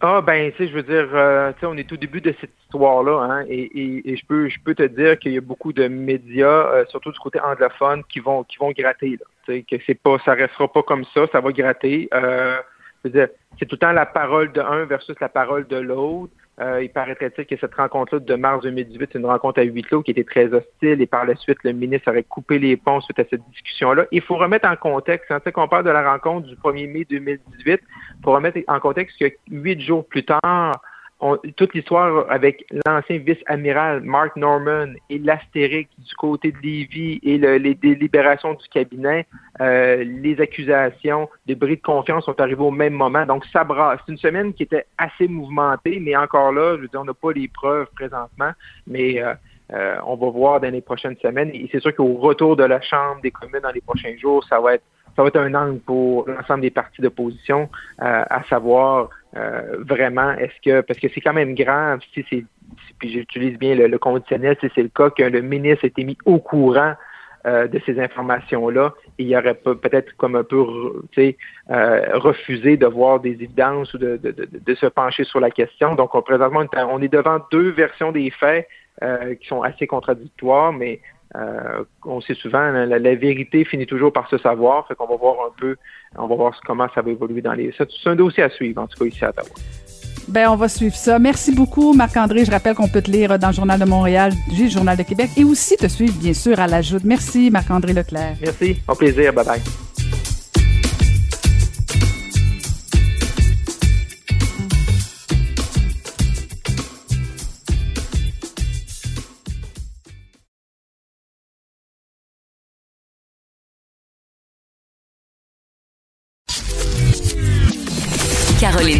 [0.00, 2.34] Ah ben, tu sais, je veux dire, euh, tu sais, on est au début de
[2.38, 5.88] cette histoire-là, hein, et, je peux, je peux te dire qu'il y a beaucoup de
[5.88, 8.44] médias, euh, surtout du côté anglophone, qui vont,
[8.76, 9.18] gratter.
[9.46, 12.10] tu sais, que c'est pas, ça restera pas comme ça, ça va gratter.
[12.12, 12.58] Euh,
[13.04, 16.32] c'est tout le temps la parole de un versus la parole de l'autre.
[16.58, 20.02] Euh, il paraîtrait-il que cette rencontre-là de mars 2018, c'est une rencontre à huis clos
[20.02, 23.18] qui était très hostile et par la suite, le ministre aurait coupé les ponts suite
[23.18, 24.06] à cette discussion-là.
[24.10, 27.66] Il faut remettre en contexte, hein, qu'on parle de la rencontre du 1er mai 2018,
[27.66, 27.80] il
[28.24, 30.80] faut remettre en contexte que huit jours plus tard,
[31.56, 37.74] toute l'histoire avec l'ancien vice-amiral Mark Norman et l'astérique du côté de Lévis et les
[37.74, 39.26] délibérations du cabinet,
[39.60, 43.24] euh, les accusations de bris de confiance sont arrivées au même moment.
[43.24, 43.98] Donc, ça brasse.
[44.04, 47.14] C'est une semaine qui était assez mouvementée, mais encore là, je veux dire, on n'a
[47.14, 48.50] pas les preuves présentement,
[48.86, 49.32] mais euh,
[49.72, 51.50] euh, on va voir dans les prochaines semaines.
[51.54, 54.60] Et c'est sûr qu'au retour de la Chambre des communes dans les prochains jours, ça
[54.60, 54.84] va être
[55.16, 60.54] ça va être un angle pour l'ensemble des partis d'opposition, à savoir euh, vraiment, est-ce
[60.64, 62.44] que, parce que c'est quand même grave, si c'est,
[62.98, 66.16] puis j'utilise bien le, conditionnel, si c'est le cas que le ministre a été mis
[66.24, 66.94] au courant
[67.46, 70.64] euh, de ces informations-là, il aurait peut-être comme un peu
[71.18, 74.18] euh, refusé de voir des évidences ou de,
[74.74, 75.94] se pencher sur la question.
[75.94, 78.68] Donc, on, présentement, on est devant deux versions des faits
[79.40, 81.00] qui sont assez contradictoires, mais
[81.34, 84.86] euh, on sait souvent, la, vérité finit toujours par se savoir.
[84.86, 85.76] Fait qu'on va voir un peu,
[86.16, 87.74] on va voir comment ça va évoluer dans les.
[87.76, 89.48] C'est un dossier à suivre, en tout cas ici à Ottawa.
[90.28, 91.18] Ben, on va suivre ça.
[91.18, 92.44] Merci beaucoup, Marc-André.
[92.44, 95.30] Je rappelle qu'on peut te lire dans le Journal de Montréal, du Journal de Québec
[95.36, 96.98] et aussi te suivre, bien sûr, à l'ajout.
[97.04, 98.36] Merci, Marc-André Leclerc.
[98.40, 98.80] Merci.
[98.88, 99.32] Au plaisir.
[99.32, 99.60] Bye bye.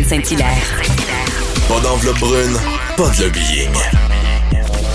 [0.06, 0.80] Saint-Hilaire.
[1.68, 2.56] Pas d'enveloppe brune,
[2.96, 3.74] pas de lobbying.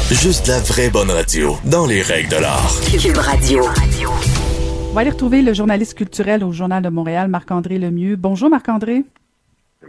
[0.09, 2.71] Juste la vraie bonne radio, dans les règles de l'art.
[2.97, 3.61] Cube Radio.
[4.89, 8.15] On va aller retrouver le journaliste culturel au Journal de Montréal, Marc-André Lemieux.
[8.15, 9.03] Bonjour Marc-André.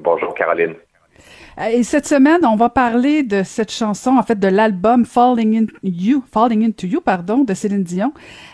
[0.00, 0.74] Bonjour Caroline.
[1.58, 5.64] Euh, et cette semaine, on va parler de cette chanson, en fait, de l'album Falling
[5.64, 8.12] in You, Falling into You, pardon, de Céline Dion,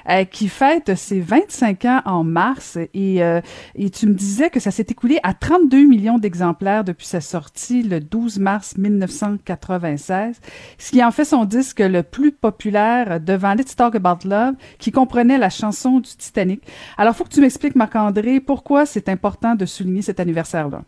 [0.09, 2.79] euh, qui fête ses 25 ans en mars.
[2.95, 3.41] Et, euh,
[3.75, 7.83] et tu me disais que ça s'est écoulé à 32 millions d'exemplaires depuis sa sortie
[7.83, 10.41] le 12 mars 1996,
[10.79, 14.91] ce qui en fait son disque le plus populaire devant Let's Talk About Love, qui
[14.91, 16.63] comprenait la chanson du Titanic.
[16.97, 20.83] Alors, faut que tu m'expliques, Marc-André, pourquoi c'est important de souligner cet anniversaire-là?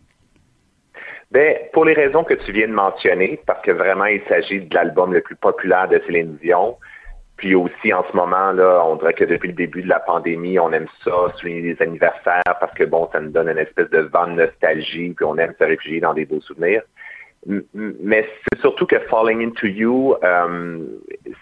[1.30, 4.74] Ben, pour les raisons que tu viens de mentionner, parce que vraiment, il s'agit de
[4.74, 6.76] l'album le plus populaire de Céline Dion.
[7.36, 10.58] Puis aussi, en ce moment, là, on dirait que depuis le début de la pandémie,
[10.58, 14.00] on aime ça, souligner les anniversaires, parce que bon, ça nous donne une espèce de
[14.00, 16.82] vent de nostalgie, puis on aime se réfugier dans des beaux souvenirs.
[17.46, 20.84] Mais c'est surtout que Falling Into You, euh,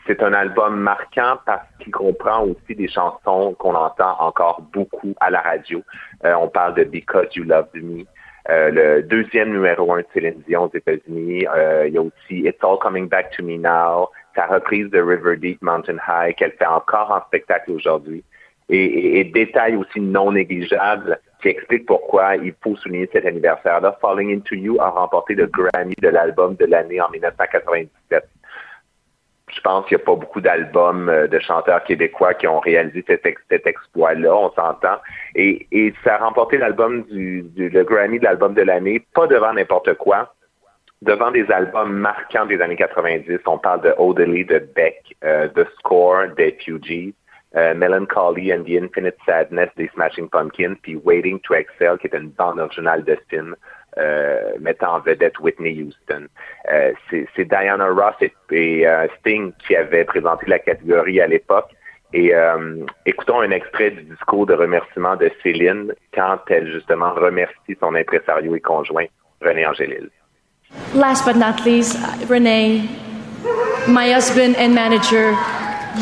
[0.06, 5.30] c'est un album marquant parce qu'il comprend aussi des chansons qu'on entend encore beaucoup à
[5.30, 5.82] la radio.
[6.24, 8.04] Euh, on parle de Because You Loved Me,
[8.50, 11.46] euh, le deuxième numéro un de Céline Dion aux États-Unis.
[11.54, 15.00] Euh, il y a aussi It's All Coming Back to Me Now, sa reprise de
[15.00, 18.24] River Deep Mountain High qu'elle fait encore en spectacle aujourd'hui.
[18.70, 23.96] Et, et, détail aussi non négligeable qui explique pourquoi il faut souligner cet anniversaire-là.
[24.00, 28.28] Falling Into You a remporté le Grammy de l'album de l'année en 1997
[29.48, 33.04] je pense qu'il n'y a pas beaucoup d'albums euh, de chanteurs québécois qui ont réalisé
[33.06, 34.98] cet, exploit-là, on s'entend.
[35.34, 35.66] Et,
[36.04, 40.34] ça a remporté l'album du, le Grammy de l'album de l'année, pas devant n'importe quoi,
[41.02, 43.38] devant des albums marquants des années 90.
[43.46, 47.14] On parle de Odeley, de Beck, euh, The Score, des Fugees,
[47.56, 52.14] euh, Melancholy and the Infinite Sadness des Smashing Pumpkins, puis Waiting to Excel, qui est
[52.16, 53.56] une bande originale de film
[53.98, 56.26] euh, mettant en vedette Whitney Houston.
[56.72, 58.14] Euh, c'est Diana Ross
[58.50, 61.70] et, euh, Sting qui avaient présenté la catégorie à l'époque.
[62.14, 62.32] Et
[63.04, 68.54] écoutons un extrait du discours de remerciement de Céline quand elle justement remercie son impresario
[68.54, 69.04] et conjoint,
[69.42, 70.08] René Angélil.
[70.94, 72.88] Last but not least, René,
[73.86, 75.36] my husband and manager,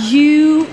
[0.09, 0.69] you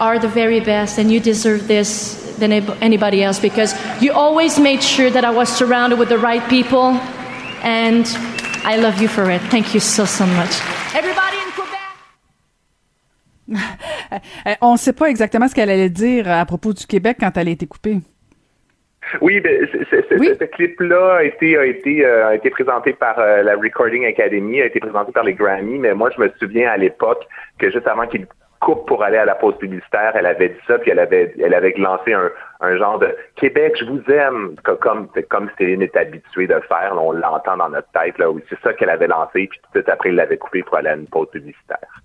[0.00, 4.82] are the very best and you deserve this than anybody else because you always made
[4.82, 6.98] sure that I was surrounded with the right people,
[7.62, 8.06] and
[8.64, 9.40] I love you for it.
[9.50, 10.60] Thank you so, so much.
[10.94, 11.78] Everybody in Quebec!
[14.60, 17.48] On ne sait pas exactement ce qu'elle allait dire à propos du Québec quand elle
[17.48, 17.98] a été coupée.
[19.20, 23.54] Oui, ben, ce clip-là a été, a été, euh, a été présenté par euh, la
[23.54, 27.24] Recording Academy, a été présenté par les Grammy, mais moi, je me souviens à l'époque
[27.58, 28.26] que juste avant qu'il
[28.66, 31.54] coupe pour aller à la pause publicitaire, elle avait dit ça, puis elle avait, elle
[31.54, 36.48] avait lancé un, un genre de Québec, je vous aime, comme, comme Céline est habituée
[36.48, 39.70] de faire, on l'entend dans notre tête, là, c'est ça qu'elle avait lancé, puis tout
[39.72, 42.02] de suite après, il l'avait coupé pour aller à une pause publicitaire.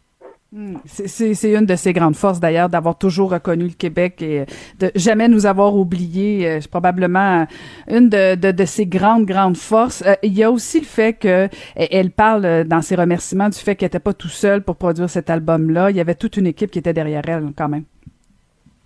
[0.53, 0.79] Hmm.
[0.85, 4.43] C'est une de ses grandes forces d'ailleurs d'avoir toujours reconnu le Québec et
[4.79, 6.45] de jamais nous avoir oublié.
[6.45, 7.47] Euh, c'est probablement
[7.87, 10.03] une de, de, de, ses grandes grandes forces.
[10.05, 11.47] Euh, il y a aussi le fait que
[11.77, 15.09] elle parle euh, dans ses remerciements du fait qu'elle n'était pas tout seule pour produire
[15.09, 15.89] cet album-là.
[15.89, 17.85] Il y avait toute une équipe qui était derrière elle quand même.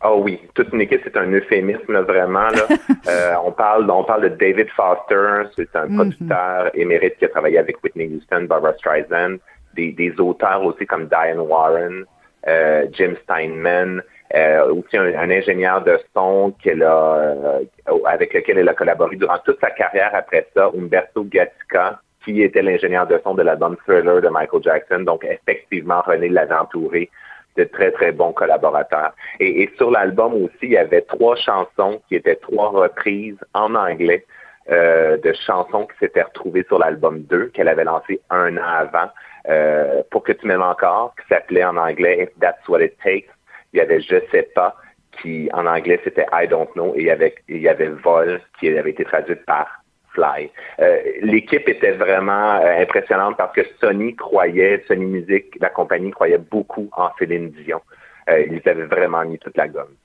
[0.03, 2.47] Oh oui, toute une équipe, c'est un euphémisme vraiment.
[2.49, 3.39] Là.
[3.43, 5.95] on parle, on parle de David Foster, c'est un mm-hmm.
[5.95, 9.39] producteur émérite qui a travaillé avec Whitney Houston, Barbara Streisand
[9.75, 12.05] des, auteurs aussi comme Diane Warren,
[12.47, 14.01] euh, Jim Steinman,
[14.33, 17.63] euh, aussi un, ingénieur de son qu'elle a, euh,
[18.05, 22.61] avec lequel elle a collaboré durant toute sa carrière après ça, Umberto Gatica, qui était
[22.61, 24.99] l'ingénieur de son de l'album Thriller de Michael Jackson.
[25.01, 27.09] Donc, effectivement, René l'avait entouré
[27.55, 29.13] de très, très bons collaborateurs.
[29.39, 33.75] Et, et sur l'album aussi, il y avait trois chansons qui étaient trois reprises en
[33.75, 34.25] anglais
[34.71, 39.11] euh, de chansons qui s'étaient retrouvées sur l'album 2 qu'elle avait lancé un an avant.
[39.49, 43.29] Euh, pour que tu m'aimes encore, qui s'appelait en anglais If That's What It Takes.
[43.73, 44.75] Il y avait Je sais pas,
[45.21, 48.41] qui en anglais c'était I Don't Know, et il y avait, il y avait Vol,
[48.59, 49.83] qui avait été traduite par
[50.13, 50.49] Fly.
[50.79, 56.37] Euh, l'équipe était vraiment euh, impressionnante parce que Sony croyait, Sony Music, la compagnie croyait
[56.37, 57.81] beaucoup en Céline Dion.
[58.27, 59.95] ils avaient vraiment mis toute la gomme.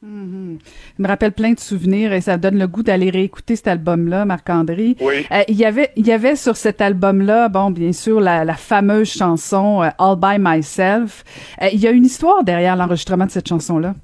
[0.00, 0.58] Mm
[0.96, 4.24] Il me rappelle plein de souvenirs et ça donne le goût d'aller réécouter cet album-là,
[4.24, 4.94] Marc-André.
[5.00, 5.26] Oui.
[5.32, 8.54] Euh, il y avait, il y avait sur cet album-là, bon, bien sûr, la, la
[8.54, 11.24] fameuse chanson euh, All by Myself.
[11.62, 13.94] Euh, il y a une histoire derrière l'enregistrement de cette chanson-là.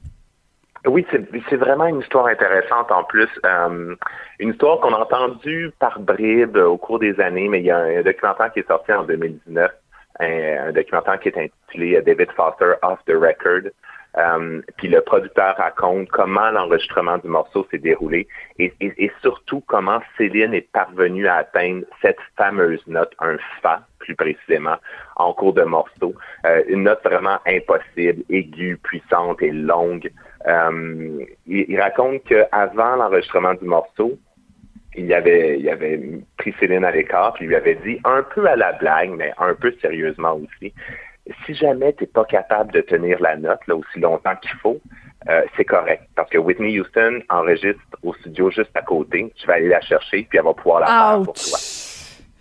[0.87, 3.31] Oui, c'est vraiment une histoire intéressante en plus.
[4.39, 7.79] une histoire qu'on a entendue par bribes au cours des années, mais il y a
[7.79, 9.71] un, documentaire qui est sorti en 2019,
[10.21, 10.27] un,
[10.69, 13.71] un documentaire qui est intitulé David Foster Off the Record.
[14.17, 18.73] Euh, puis le producteur raconte comment l'enregistrement du morceau s'est déroulé et,
[19.21, 24.77] surtout comment Céline est parvenue à atteindre cette fameuse note, un Fa plus précisément,
[25.17, 26.15] en cours de morceau.
[26.45, 30.11] Euh, une note vraiment impossible, aiguë, puissante et longue.
[30.47, 34.19] Euh, il, il, raconte qu'avant l'enregistrement du morceau,
[34.97, 36.01] il avait, il avait
[36.37, 39.55] pris Céline à l'écart, puis lui avait dit, un peu à la blague, mais un
[39.55, 40.73] peu sérieusement aussi,
[41.47, 44.81] si jamais tu n'es pas capable de tenir la note là, aussi longtemps qu'il faut,
[45.29, 46.05] euh, c'est correct.
[46.15, 49.33] Parce que Whitney Houston enregistre au studio juste à côté.
[49.37, 51.59] Tu vas aller la chercher, puis elle va pouvoir la faire pour toi.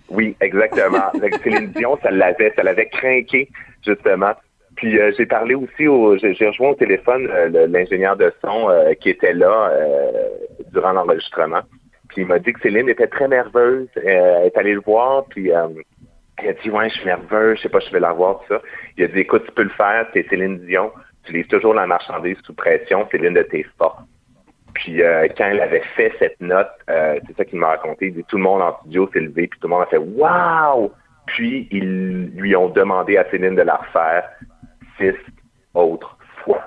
[0.09, 1.11] Oui, exactement.
[1.43, 3.49] Céline Dion, ça l'avait, ça l'avait craqué,
[3.85, 4.33] justement.
[4.75, 8.69] Puis euh, j'ai parlé aussi au, j'ai rejoint au téléphone euh, l'ingénieur de son
[8.99, 9.71] qui était là
[10.73, 11.61] durant l'enregistrement.
[12.09, 13.87] Puis il m'a dit que Céline était très nerveuse.
[13.95, 15.51] elle est allée le voir, puis
[16.41, 18.61] il a dit, ouais, je suis nerveux, je sais pas, je vais l'avoir, tout ça.
[18.97, 20.91] Il a dit, écoute, tu peux le faire, t'es Céline Dion,
[21.25, 24.03] tu lises toujours la marchandise sous pression, c'est l'une de tes forces.
[24.73, 28.15] Puis euh, quand elle avait fait cette note, euh, c'est ça qu'il m'a raconté, il
[28.15, 30.91] dit, tout le monde en studio s'est levé, puis tout le monde a fait Waouh!
[31.27, 34.29] Puis ils lui ont demandé à Céline de la refaire
[34.97, 35.13] six
[35.73, 36.61] autres fois.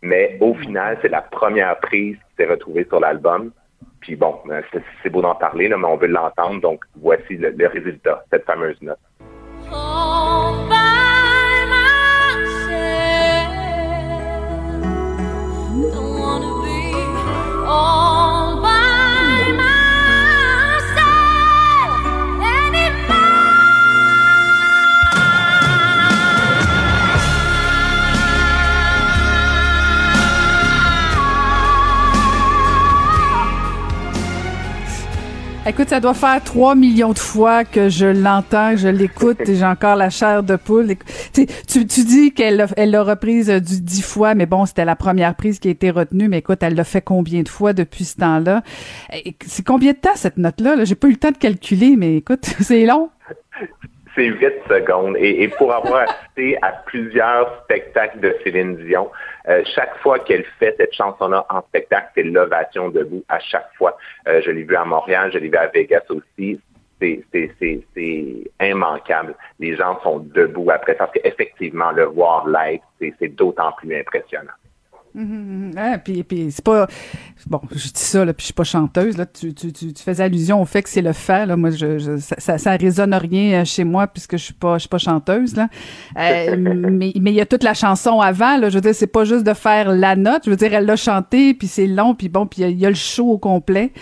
[0.00, 3.52] Mais au final, c'est la première prise qui s'est retrouvée sur l'album.
[4.02, 4.60] Puis bon, euh,
[5.02, 8.98] c'est beau d'en parler, mais on veut l'entendre, donc voici le résultat, cette fameuse note.
[35.64, 39.64] Écoute, ça doit faire 3 millions de fois que je l'entends, je l'écoute et j'ai
[39.64, 40.96] encore la chair de poule.
[41.32, 44.96] Tu, tu, dis qu'elle elle l'a reprise euh, du 10 fois, mais bon, c'était la
[44.96, 46.26] première prise qui a été retenue.
[46.26, 48.64] Mais écoute, elle l'a fait combien de fois depuis ce temps-là?
[49.46, 50.74] C'est combien de temps cette note-là?
[50.76, 53.10] -là, j'ai pas eu le temps de calculer, mais écoute, c'est long.
[54.14, 55.16] C'est 8 secondes.
[55.18, 59.10] Et, pour avoir assisté à plusieurs spectacles de Céline Dion,
[59.48, 63.96] euh, chaque fois qu'elle fait cette chanson-là en spectacle, c'est l'ovation debout à chaque fois.
[64.28, 66.60] Euh, je l'ai vu à Montréal, je l'ai vu à Vegas aussi.
[67.00, 67.24] C'est
[68.60, 69.34] immanquable.
[69.58, 74.52] Les gens sont debout après parce qu'effectivement, le voir live, c'est d'autant plus impressionnant.
[75.14, 75.72] Mm
[76.04, 76.86] puis, puis c'est pas
[77.46, 80.02] bon je dis ça là puis je suis pas chanteuse là tu, tu, tu, tu
[80.02, 81.56] faisais allusion au fait que c'est le fait là.
[81.56, 84.80] Moi je, je ça, ça résonne rien euh, chez moi puisque je suis pas je
[84.80, 85.68] suis pas chanteuse là.
[86.18, 88.70] Euh, mais mais il y a toute la chanson avant là.
[88.70, 90.42] Je veux dire c'est pas juste de faire la note.
[90.44, 92.88] Je veux dire elle l'a chanté puis c'est long puis bon puis il y, a
[92.88, 93.92] le show au complet.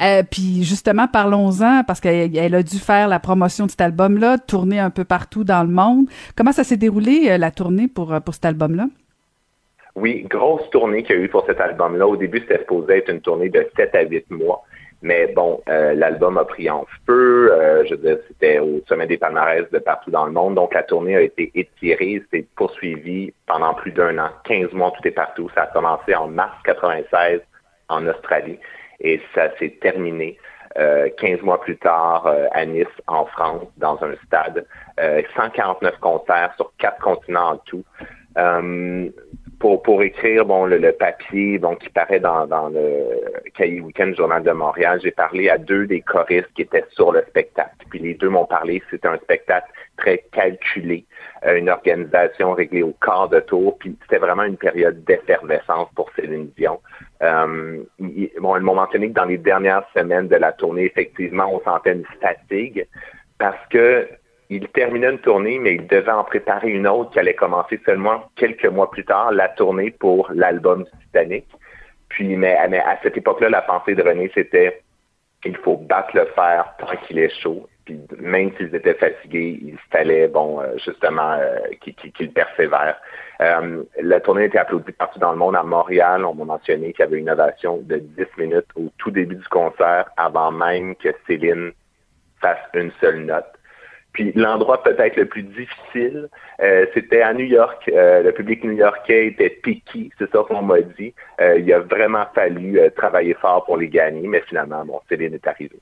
[0.00, 4.18] Euh, puis justement parlons-en parce qu'elle elle a dû faire la promotion de cet album
[4.18, 6.06] là tourner un peu partout dans le monde.
[6.36, 8.86] Comment ça s'est déroulé euh, la tournée pour pour cet album là
[9.96, 12.06] oui, grosse tournée qu'il y a eu pour cet album-là.
[12.06, 14.62] Au début, c'était supposé être une tournée de 7 à 8 mois.
[15.02, 17.50] Mais bon, euh, l'album a pris en feu.
[17.52, 20.56] Euh, je veux dire, c'était au sommet des palmarès de partout dans le monde.
[20.56, 24.30] Donc, la tournée a été étirée, s'est poursuivie pendant plus d'un an.
[24.44, 25.50] 15 mois, tout est partout.
[25.54, 27.40] Ça a commencé en mars 96
[27.88, 28.58] en Australie
[29.00, 30.36] et ça s'est terminé
[30.78, 34.66] euh, 15 mois plus tard à Nice, en France, dans un stade.
[35.34, 37.84] 149 concerts sur quatre continents en tout
[39.60, 43.20] pour, pour écrire bon le, papier bon, qui paraît dans, dans le
[43.54, 47.22] Cahier Weekend Journal de Montréal, j'ai parlé à deux des choristes qui étaient sur le
[47.28, 47.76] spectacle.
[47.90, 51.04] Puis les deux m'ont parlé, c'était un spectacle très calculé,
[51.46, 56.10] euh, une organisation réglée au quart de tour, puis c'était vraiment une période d'effervescence pour
[56.16, 56.80] Céline Dion.
[57.22, 61.60] Euh, bon, ils m'ont mentionné que dans les dernières semaines de la tournée, effectivement, on
[61.60, 62.86] sentait une fatigue
[63.38, 64.08] parce que
[64.50, 68.24] il terminait une tournée, mais il devait en préparer une autre qui allait commencer seulement
[68.36, 71.46] quelques mois plus tard, la tournée pour l'album Titanic.
[72.08, 74.82] Puis, mais, à cette époque-là, la pensée de René, c'était
[75.44, 77.66] il faut battre le fer tant qu'il est chaud.
[77.84, 83.00] Puis même s'ils étaient fatigués, il fallait, bon, euh, justement, euh, qu'ils persévèrent.
[83.40, 85.56] Euh, la tournée était applaudie partout dans le monde.
[85.56, 89.10] À Montréal, on m'a mentionné qu'il y avait une ovation de 10 minutes au tout
[89.10, 91.72] début du concert, avant même que Céline
[92.42, 93.59] fasse une seule note.
[94.12, 96.28] Puis l'endroit peut-être le plus difficile,
[96.60, 97.88] euh, c'était à New York.
[97.92, 101.14] Euh, le public new-yorkais était piqué, c'est ça qu'on m'a dit.
[101.40, 105.46] Euh, il a vraiment fallu travailler fort pour les gagner, mais finalement, bon, Céline est
[105.46, 105.78] arrivée.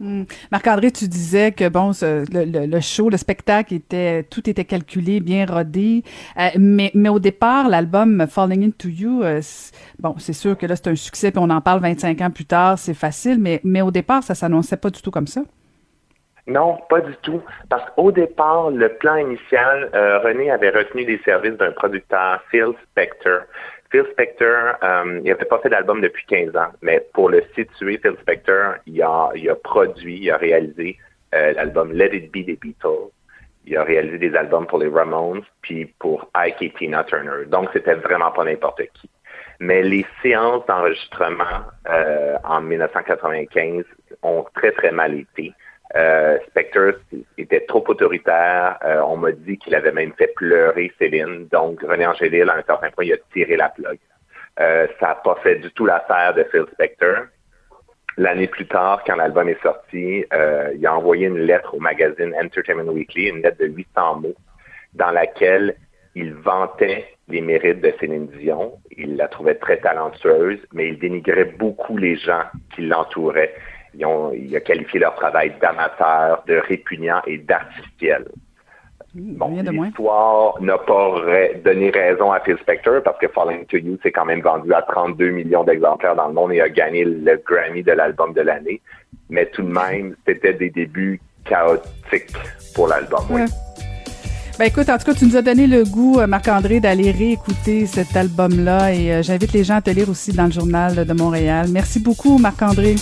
[0.00, 0.24] Hmm.
[0.50, 6.02] Marc-André, tu disais que bon, le, show, le spectacle était tout était calculé, bien rodé,
[6.58, 9.22] mais, au départ, l'album Falling Into You,
[10.00, 12.44] bon, c'est sûr que là c'est un succès, puis on en parle 25 ans plus
[12.44, 15.42] tard, c'est facile, mais mais au départ, ça s'annonçait pas du tout comme ça.
[16.46, 17.42] Non, pas du tout.
[17.70, 22.72] Parce qu'au départ, le plan initial, euh, René avait retenu les services d'un producteur, Phil
[22.90, 23.42] Spector.
[23.90, 27.98] Phil Spector, euh, il n'avait pas fait d'album depuis 15 ans, mais pour le situer,
[27.98, 30.98] Phil Spector, il a, il a produit, il a réalisé
[31.34, 33.10] euh, l'album Let It Be des Beatles.
[33.66, 37.46] Il a réalisé des albums pour les Ramones, puis pour Ike et Tina Turner.
[37.46, 39.08] Donc, c'était vraiment pas n'importe qui.
[39.60, 43.84] Mais les séances d'enregistrement euh, en 1995
[44.22, 45.54] ont très, très mal été.
[45.96, 47.00] Euh, Spectre
[47.38, 48.78] était trop autoritaire.
[48.84, 51.46] Euh, on m'a dit qu'il avait même fait pleurer Céline.
[51.48, 53.98] Donc, René Angélil, à un certain point, il a tiré la plug.
[54.60, 57.26] Euh, ça n'a pas fait du tout l'affaire de Phil Spector.
[58.16, 62.34] L'année plus tard, quand l'album est sorti, euh, il a envoyé une lettre au magazine
[62.40, 64.34] Entertainment Weekly, une lettre de 800 mots,
[64.94, 65.76] dans laquelle
[66.14, 68.78] il vantait les mérites de Céline Dion.
[68.96, 73.54] Il la trouvait très talentueuse, mais il dénigrait beaucoup les gens qui l'entouraient.
[73.96, 78.26] Il a qualifié leur travail d'amateur, de répugnant et d'artificiel.
[79.14, 81.20] Mmh, Bon, l'histoire n'a pas
[81.64, 84.82] donné raison à Phil Spector parce que Falling to You s'est quand même vendu à
[84.82, 88.80] 32 millions d'exemplaires dans le monde et a gagné le Grammy de l'album de l'année.
[89.30, 92.34] Mais tout de même, c'était des débuts chaotiques
[92.74, 93.24] pour l'album.
[93.30, 93.42] Oui.
[94.58, 97.86] Ben écoute, en tout cas, tu nous as donné le goût, euh, Marc-André, d'aller réécouter
[97.86, 101.12] cet album-là et euh, j'invite les gens à te lire aussi dans le journal de
[101.12, 101.66] Montréal.
[101.72, 102.94] Merci beaucoup, Marc-André.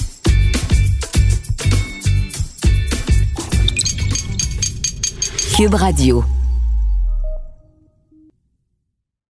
[5.62, 6.41] Cube Radio.